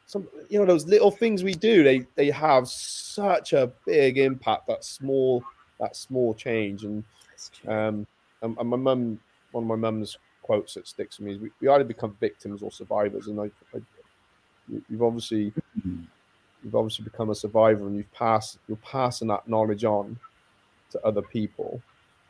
[0.04, 4.66] some you know those little things we do, they they have such a big impact.
[4.66, 5.42] That small
[5.78, 7.04] that small change, and
[7.66, 8.06] um,
[8.42, 9.18] and, and my mum,
[9.52, 10.18] one of my mum's
[10.50, 13.28] quotes that sticks to me is we, we either become victims or survivors.
[13.28, 13.80] And I, I
[14.88, 15.52] you've obviously
[15.84, 20.18] you've obviously become a survivor and you've passed you're passing that knowledge on
[20.90, 21.80] to other people.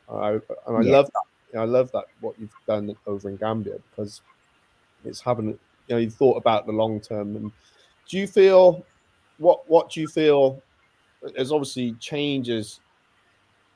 [0.07, 0.91] I, and I yeah.
[0.97, 1.59] love that.
[1.59, 4.21] I love that what you've done over in Gambia because
[5.03, 5.57] it's having you
[5.89, 7.51] know you've thought about the long term and
[8.07, 8.85] do you feel
[9.39, 10.61] what what do you feel
[11.35, 12.81] there's obviously changes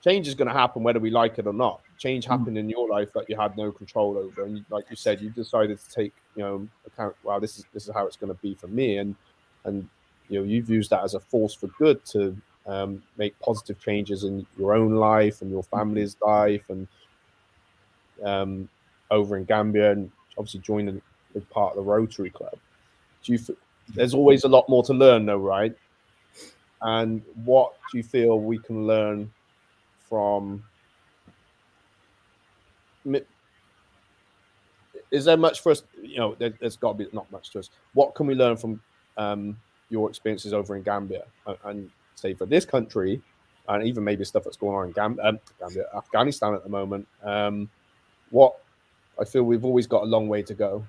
[0.03, 2.31] change is going to happen whether we like it or not change hmm.
[2.31, 5.29] happened in your life that you had no control over and like you said you
[5.29, 8.41] decided to take you know account well this is this is how it's going to
[8.41, 9.15] be for me and
[9.65, 9.87] and
[10.29, 12.35] you know you've used that as a force for good to
[12.67, 15.77] um, make positive changes in your own life and your hmm.
[15.77, 16.87] family's life and
[18.23, 18.69] um,
[19.11, 21.01] over in Gambia and obviously joining
[21.35, 22.57] as part of the Rotary Club.
[23.23, 23.39] Do you?
[23.93, 25.75] There's always a lot more to learn, though, right?
[26.81, 29.31] And what do you feel we can learn
[30.09, 30.63] from
[35.12, 35.84] is there much for us?
[36.01, 37.70] You know, there, has got to be not much to us.
[37.93, 38.82] What can we learn from
[39.18, 39.58] um,
[39.89, 43.22] your experiences over in Gambia and, and, say for this country,
[43.68, 47.06] and even maybe stuff that's going on in Gam- um, Gambia, Afghanistan at the moment?
[47.24, 47.70] Um,
[48.30, 48.56] what
[49.20, 50.86] I feel we've always got a long way to go.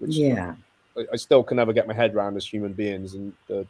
[0.00, 0.56] Which yeah,
[0.96, 3.66] I, I still can never get my head around as human beings, and the,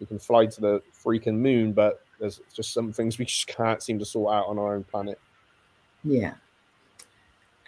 [0.00, 3.82] we can fly to the freaking moon, but there's just some things we just can't
[3.82, 5.20] seem to sort out on our own planet.
[6.02, 6.32] Yeah,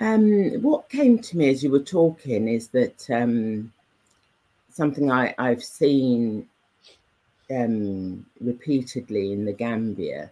[0.01, 3.73] um, what came to me as you were talking is that um,
[4.71, 6.49] something I, I've seen
[7.51, 10.31] um, repeatedly in the Gambia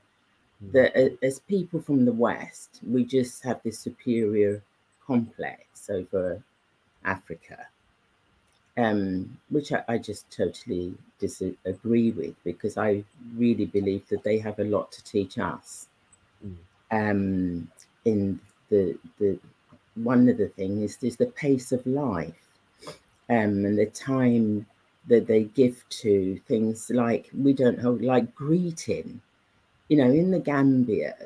[0.64, 0.72] mm.
[0.72, 4.62] that as people from the West, we just have this superior
[5.06, 6.42] complex over
[7.04, 7.66] Africa,
[8.78, 13.04] um, which I, I, just totally disagree with because I
[13.36, 15.88] really believe that they have a lot to teach us
[16.46, 16.56] mm.
[16.90, 17.70] um,
[18.04, 18.40] in
[18.70, 19.38] the the
[20.03, 22.49] one of the things is the pace of life
[23.30, 24.66] um, and the time
[25.07, 29.20] that they give to things like we don't hold like greeting.
[29.88, 31.16] You know in the gambia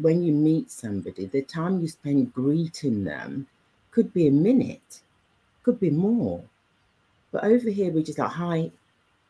[0.00, 3.46] when you meet somebody the time you spend greeting them
[3.90, 5.00] could be a minute
[5.62, 6.42] could be more.
[7.32, 8.70] But over here we just like hi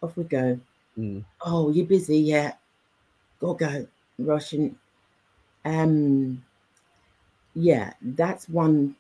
[0.03, 0.59] off we go.
[0.99, 1.25] Mm.
[1.41, 2.53] oh you're busy yeah
[3.41, 3.87] go go
[4.19, 4.79] russian.
[5.65, 6.43] Um
[7.55, 8.97] yeah, that's one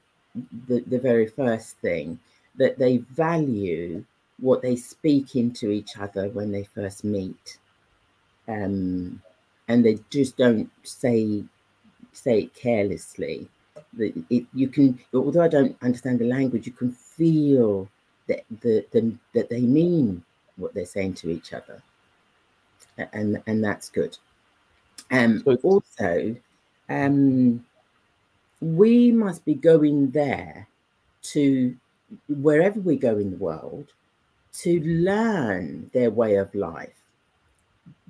[0.66, 2.18] the, the very first thing
[2.56, 4.04] that they value
[4.40, 7.58] what they speak into each other when they first meet.
[8.48, 9.22] Um,
[9.68, 11.44] and they just don't say
[12.12, 13.48] say it carelessly.
[13.94, 17.88] That it, you can, although I don't understand the language, you can feel
[18.26, 20.24] that the, the, that they mean
[20.56, 21.82] what they're saying to each other,
[23.12, 24.18] and and that's good.
[25.10, 26.36] Um, also,
[26.88, 27.64] um,
[28.62, 30.68] we must be going there
[31.20, 31.76] to
[32.28, 33.88] wherever we go in the world
[34.52, 37.02] to learn their way of life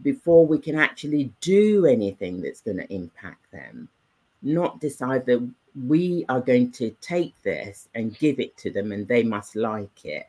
[0.02, 3.88] before we can actually do anything that's going to impact them.
[4.42, 5.40] not decide that
[5.88, 10.04] we are going to take this and give it to them and they must like
[10.04, 10.26] it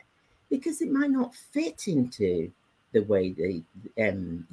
[0.49, 2.49] because it might not fit into
[2.93, 3.61] the way they
[4.07, 4.47] um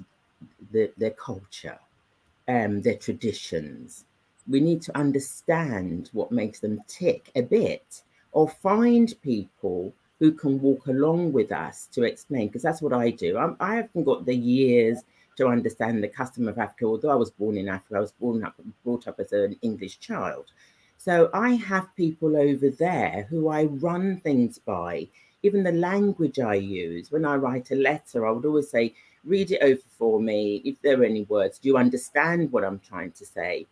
[0.73, 1.79] the, their culture
[2.49, 4.05] um their traditions
[4.49, 10.61] we need to understand what makes them tick a bit or find people who can
[10.61, 14.27] walk along with us to explain because that's what i do I'm, i haven't got
[14.27, 14.99] the years
[15.37, 18.45] to understand the custom of africa although i was born in africa i was born
[18.45, 20.47] up brought up as an english child
[21.03, 25.09] so I have people over there who I run things by,
[25.43, 27.11] even the language I use.
[27.11, 30.61] When I write a letter, I would always say, read it over for me.
[30.63, 33.67] If there are any words, do you understand what I'm trying to say?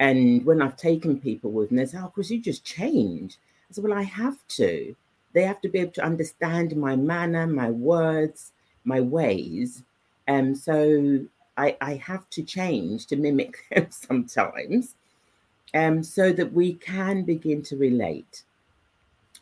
[0.00, 3.38] And when I've taken people with me, they say, oh, Chris, you just change.
[3.70, 4.94] I said, well, I have to.
[5.32, 8.52] They have to be able to understand my manner, my words,
[8.84, 9.82] my ways.
[10.26, 11.24] And so
[11.56, 14.94] I, I have to change to mimic them sometimes
[15.74, 18.42] um, so that we can begin to relate.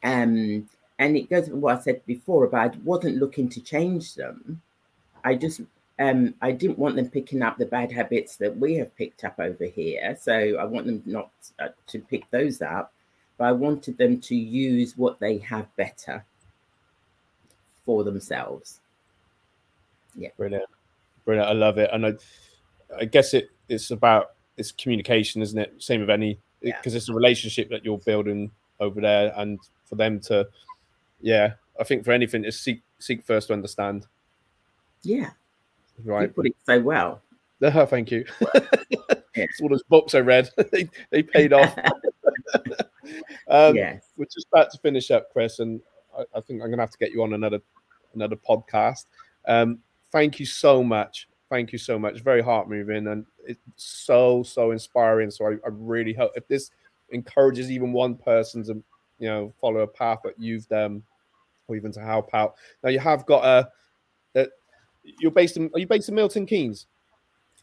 [0.03, 4.15] Um, and it goes with what I said before about I wasn't looking to change
[4.15, 4.63] them.
[5.25, 5.61] I just
[5.99, 9.39] um, I didn't want them picking up the bad habits that we have picked up
[9.39, 10.17] over here.
[10.21, 12.93] So I want them not uh, to pick those up,
[13.39, 16.25] but I wanted them to use what they have better
[17.85, 18.81] for themselves.
[20.15, 20.69] Yeah, brilliant,
[21.25, 21.49] brilliant.
[21.49, 22.13] I love it, and I,
[22.99, 25.75] I guess it it's about it's communication, isn't it?
[25.79, 26.99] Same with any because yeah.
[26.99, 30.47] it's a relationship that you're building over there, and for them to,
[31.21, 34.07] yeah, I think for anything, is seek seek first to understand.
[35.03, 35.31] Yeah,
[36.05, 36.29] right.
[36.29, 37.23] You put it so well.
[37.65, 38.25] Oh, thank you.
[39.37, 39.47] yeah.
[39.63, 41.79] all those books I read, they, they paid off.
[43.49, 44.03] um, yes.
[44.17, 45.81] We're just about to finish up, Chris, and
[46.19, 47.61] I, I think I'm going to have to get you on another
[48.15, 49.05] another podcast.
[49.47, 49.79] Um,
[50.11, 52.21] thank you so much thank you so much.
[52.21, 55.31] Very heart moving and it's so so inspiring.
[55.31, 56.71] So I, I, really hope if this
[57.11, 58.83] encourages even one person to
[59.19, 61.03] you know follow a path that you've done,
[61.69, 62.55] or even to help out.
[62.83, 63.69] Now you have got a
[65.05, 65.71] you're based in.
[65.75, 66.87] Are you based in Milton Keynes?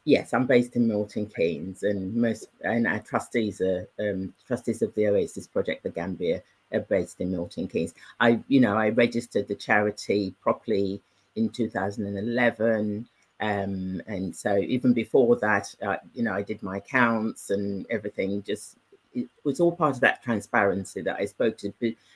[0.05, 4.93] Yes, I'm based in Milton Keynes, and most and our trustees are um, trustees of
[4.95, 6.41] the Oasis Project, the Gambia,
[6.73, 7.93] are based in Milton Keynes.
[8.19, 11.01] I, you know, I registered the charity properly
[11.35, 13.07] in 2011.
[13.41, 18.43] Um, and so even before that, uh, you know, I did my accounts and everything.
[18.43, 18.75] Just
[19.13, 21.73] it was all part of that transparency that I spoke to.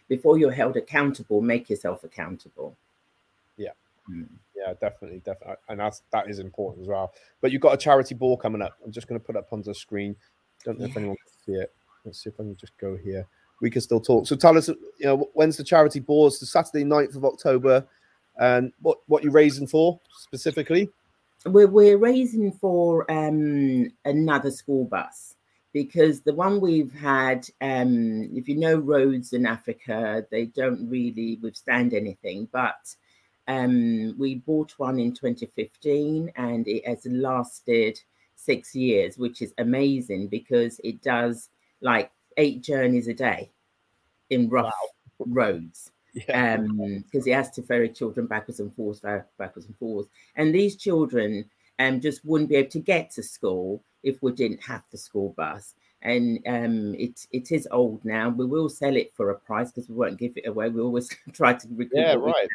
[0.08, 2.76] Before you're held accountable, make yourself accountable.
[4.10, 4.28] Yeah, mm.
[4.56, 7.14] yeah, definitely, definitely, and that's that is important as well.
[7.42, 8.78] But you've got a charity ball coming up.
[8.84, 10.16] I'm just going to put up on the screen.
[10.66, 10.92] Don't know yeah.
[10.92, 11.74] if anyone can see it.
[12.06, 13.28] Let's see if I can just go here.
[13.62, 14.28] We can still talk.
[14.28, 16.28] So tell us, you know, when's the charity ball?
[16.28, 17.86] It's the Saturday 9th of October.
[18.38, 20.90] And what what you raising for specifically?
[21.46, 25.36] we're, we're raising for um, another school bus
[25.74, 31.40] because the one we've had, um, if you know roads in Africa, they don't really
[31.42, 32.48] withstand anything.
[32.52, 32.96] But
[33.48, 38.00] um, we bought one in 2015 and it has lasted
[38.36, 41.50] six years, which is amazing because it does
[41.82, 43.52] like eight journeys a day
[44.30, 44.74] in rough
[45.20, 45.26] wow.
[45.28, 46.56] roads yeah.
[46.56, 50.10] um, because he has to ferry children backwards and forwards, backwards and forwards.
[50.36, 51.46] And these children
[51.80, 55.34] um, just wouldn't be able to get to school if we didn't have the school
[55.38, 55.76] bus.
[56.02, 58.28] And um, it it is old now.
[58.28, 60.68] We will sell it for a price because we won't give it away.
[60.68, 62.48] We always try to recoup yeah, right.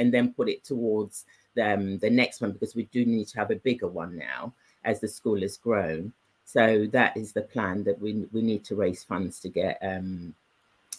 [0.00, 3.38] And then put it towards the, um, the next one because we do need to
[3.38, 4.52] have a bigger one now
[4.84, 6.12] as the school has grown.
[6.46, 10.34] So that is the plan that we we need to raise funds to get um,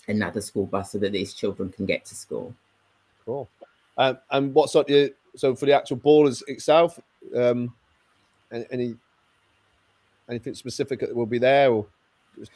[0.08, 2.54] another school bus so that these children can get to school.
[3.26, 3.49] Cool.
[3.97, 6.99] Um, and what sort of so for the actual ball itself,
[7.36, 7.74] um,
[8.52, 8.95] any
[10.30, 11.86] anything specific that will be there or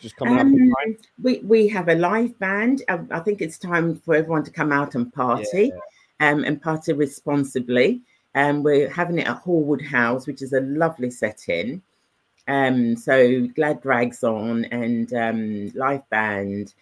[0.01, 0.95] just coming um, up?
[1.21, 2.83] We we have a live band.
[2.87, 5.79] I, I, think it's time for everyone to come out and party, yeah.
[6.25, 8.01] Um, and party responsibly.
[8.33, 11.81] Um, we're having it at Hallwood House, which is a lovely setting.
[12.47, 16.73] Um, so glad drags on and um, live band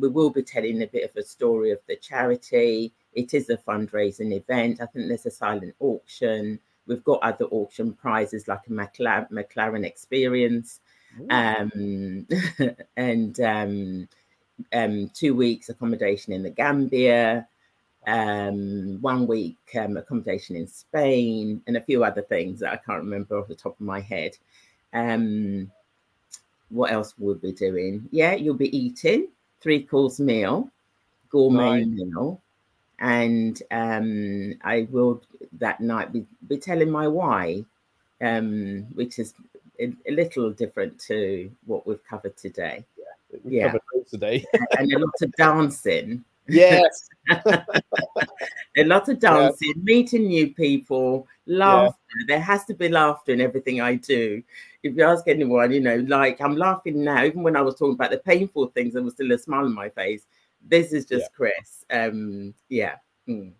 [0.00, 2.92] we will be telling a bit of a story of the charity.
[3.12, 4.80] It is a fundraising event.
[4.80, 6.58] I think there's a silent auction.
[6.86, 10.80] We've got other auction prizes like a McLaren, McLaren experience.
[11.28, 12.26] Um,
[12.96, 14.08] and um,
[14.72, 17.46] um, two weeks accommodation in the Gambia,
[18.06, 23.02] um, one week um, accommodation in Spain, and a few other things that I can't
[23.02, 24.36] remember off the top of my head.
[24.92, 25.70] Um,
[26.70, 28.08] what else would we be doing?
[28.10, 29.28] Yeah, you'll be eating
[29.60, 30.70] three course meal,
[31.30, 31.86] gourmet right.
[31.86, 32.40] meal,
[32.98, 35.22] and um, I will
[35.58, 37.64] that night be, be telling my why,
[38.20, 39.34] um, which is
[39.80, 42.84] a, a, little different to what we've covered today.
[43.44, 43.66] Yeah.
[43.66, 44.44] covered today.
[44.78, 46.24] and a lot of dancing.
[46.52, 47.08] Yes.
[48.76, 51.96] a lot of dancing, meeting new people, laughter.
[52.26, 54.42] There has to be laughter in everything I do.
[54.82, 57.94] If you ask anyone, you know, like I'm laughing now, even when I was talking
[57.94, 60.26] about the painful things, there was still a smile on my face.
[60.66, 61.84] This is just Chris.
[61.90, 62.96] Um, yeah.
[63.28, 63.52] Mm.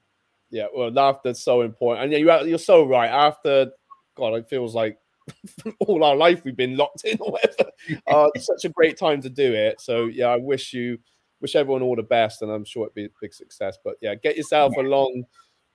[0.51, 3.09] Yeah, well, laughter's so important, and yeah, you're you're so right.
[3.09, 3.71] After
[4.17, 4.99] God, it feels like
[5.81, 7.71] all our life we've been locked in or whatever.
[8.07, 9.81] Uh, such a great time to do it.
[9.81, 10.99] So yeah, I wish you,
[11.41, 13.79] wish everyone all the best, and I'm sure it'd be a big success.
[13.83, 14.83] But yeah, get yourself Yeah.
[14.85, 15.25] along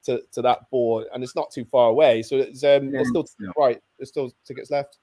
[0.05, 2.21] to, to that board, and it's not too far away.
[2.21, 3.25] So it's um, No, there's still
[3.57, 3.81] right.
[3.97, 4.97] There's still tickets left.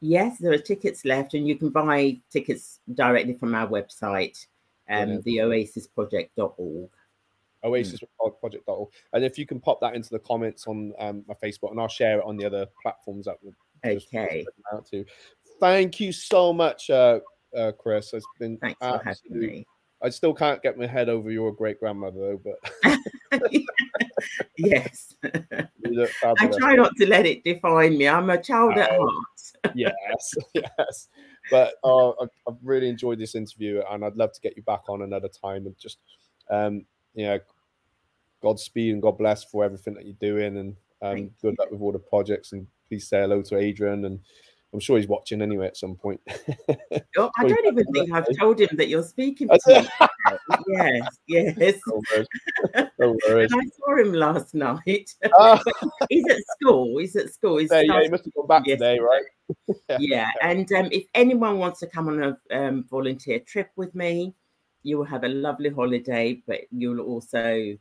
[0.00, 4.46] Yes, there are tickets left, and you can buy tickets directly from our website,
[4.88, 5.24] um, Brilliant.
[5.24, 6.90] the oasisproject.org.
[7.64, 8.00] Oasis
[8.40, 8.88] Project.org.
[9.12, 11.88] And if you can pop that into the comments on um, my Facebook, and I'll
[11.88, 13.50] share it on the other platforms that we're
[13.94, 14.46] just Okay.
[14.72, 15.04] out to.
[15.58, 17.18] Thank you so much, uh,
[17.56, 18.12] uh, Chris.
[18.14, 19.66] It's been Thanks for having me.
[20.02, 22.56] I still can't get my head over your great grandmother, though.
[22.82, 22.98] But
[24.56, 25.14] yes.
[25.24, 28.06] I try not to let it define me.
[28.08, 29.08] I'm a child at Oh.
[29.08, 29.74] heart.
[29.74, 31.08] yes, yes.
[31.50, 34.82] But uh, I- I've really enjoyed this interview, and I'd love to get you back
[34.88, 35.66] on another time.
[35.66, 35.98] And just,
[36.50, 36.84] um,
[37.14, 37.38] you know,
[38.42, 41.92] Godspeed and God bless for everything that you're doing, and um, good luck with all
[41.92, 42.52] the projects.
[42.52, 44.20] And please say hello to Adrian, and
[44.72, 46.20] I'm sure he's watching anyway at some point.
[47.16, 49.88] Oh, I don't even think I've told him that you're speaking to me.
[50.68, 51.80] yes, yes.
[51.86, 52.28] no worries.
[53.00, 53.50] No worries.
[53.52, 55.10] I saw him last night.
[55.36, 55.60] Ah,
[56.08, 56.98] He's at school.
[56.98, 57.56] He's at school.
[57.56, 59.24] He's there, yeah, he must have gone back today, right?
[59.88, 59.96] Yeah.
[59.98, 60.30] yeah.
[60.42, 64.34] And um, if anyone wants to come on a um, volunteer trip with me,
[64.84, 67.76] you will have a lovely holiday, but you'll also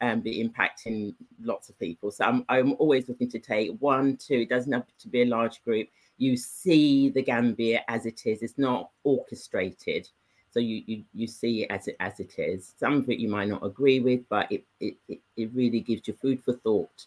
[0.00, 2.10] um, be impacting lots of people.
[2.10, 5.26] So I'm, I'm always looking to take one, two, it doesn't have to be a
[5.26, 5.88] large group.
[6.18, 10.08] You see the Gambia as it is, it's not orchestrated.
[10.50, 12.72] So you, you, you see it as it as it is.
[12.78, 16.14] Some of it you might not agree with, but it it, it, really gives you
[16.14, 17.04] food for thought.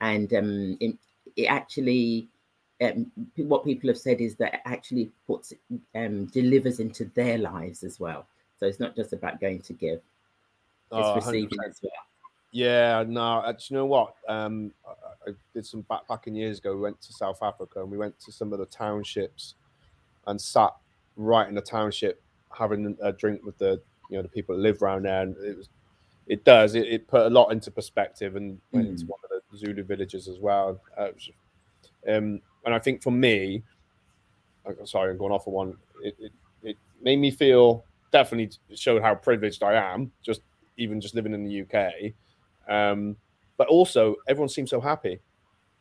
[0.00, 0.96] And um, it,
[1.36, 2.28] it actually
[2.80, 5.52] um, what people have said is that it actually puts
[5.94, 8.26] um, delivers into their lives as well.
[8.58, 10.00] So it's not just about going to give;
[10.92, 11.68] it's Oh, receiving 100%.
[11.68, 11.92] as well.
[12.52, 14.14] Yeah, no, actually, you know what?
[14.28, 14.72] Um,
[15.26, 16.74] I, did some backpacking years ago.
[16.74, 19.54] We went to South Africa and we went to some of the townships
[20.26, 20.72] and sat
[21.16, 22.22] right in the township
[22.56, 25.22] having a drink with the you know the people that live around there.
[25.22, 25.68] And it was,
[26.26, 29.08] it does, it, it put a lot into perspective and went into Mm.
[29.08, 30.80] one of the Zulu villages as well.
[30.96, 31.08] Uh,
[32.08, 33.62] um, and I think for me,
[34.66, 35.76] I'm sorry, I'm going off of one.
[36.02, 40.40] It, it, it made me feel definitely showed how privileged I am, just
[40.76, 42.12] even just living in the UK.
[42.68, 43.16] Um,
[43.56, 45.20] but also, everyone seems so happy.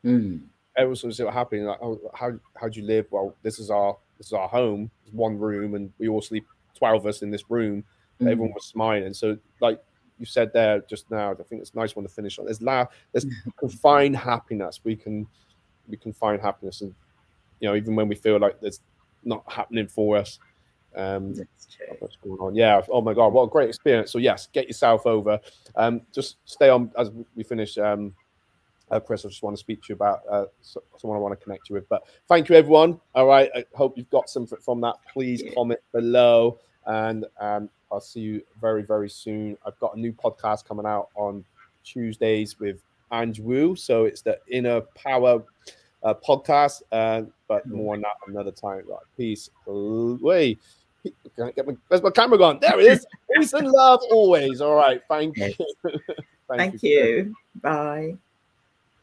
[0.03, 0.41] Mm.
[0.77, 1.61] Everyone seems so happy.
[1.61, 3.07] Like, oh, how how do you live?
[3.11, 4.89] Well, this is our this is our home.
[5.03, 6.45] It's one room, and we all sleep
[6.75, 7.83] twelve of us in this room.
[8.21, 8.31] Mm.
[8.31, 9.13] Everyone was smiling.
[9.13, 9.81] So, like
[10.19, 12.45] you said there just now, I think it's a nice one to finish on.
[12.45, 12.89] There's laugh.
[13.11, 13.25] There's
[13.59, 14.79] can find happiness.
[14.83, 15.27] We can
[15.87, 16.93] we can find happiness, and
[17.59, 18.81] you know, even when we feel like there's
[19.23, 20.39] not happening for us.
[20.95, 21.95] Um, That's true.
[21.99, 22.55] what's going on.
[22.55, 22.81] Yeah.
[22.89, 24.11] Oh my God, what a great experience.
[24.11, 25.39] So yes, get yourself over.
[25.75, 27.77] Um, just stay on as we finish.
[27.77, 28.13] Um,
[28.91, 30.45] uh, Chris, I just want to speak to you about uh,
[30.97, 31.89] someone I want to connect you with.
[31.89, 32.99] But thank you, everyone.
[33.15, 33.49] All right.
[33.55, 34.95] I hope you've got something from that.
[35.11, 35.53] Please Yeah.
[35.55, 39.57] comment below, and um, I'll see you very, very soon.
[39.65, 41.43] I've got a new podcast coming out on
[41.83, 43.75] Tuesdays with Ange Wu.
[43.75, 45.43] So it's the Inner Power
[46.03, 46.83] uh, podcast.
[46.91, 48.83] Uh, but more on that another time.
[48.87, 48.99] Right.
[49.17, 49.49] Peace.
[49.67, 50.59] Wait.
[51.35, 52.59] Can I get my, where's my camera gone?
[52.61, 53.05] There it is.
[53.35, 54.61] Peace and love always.
[54.61, 55.01] All right.
[55.09, 55.53] Thank you.
[56.47, 57.35] Thank you.
[57.61, 58.15] Bye.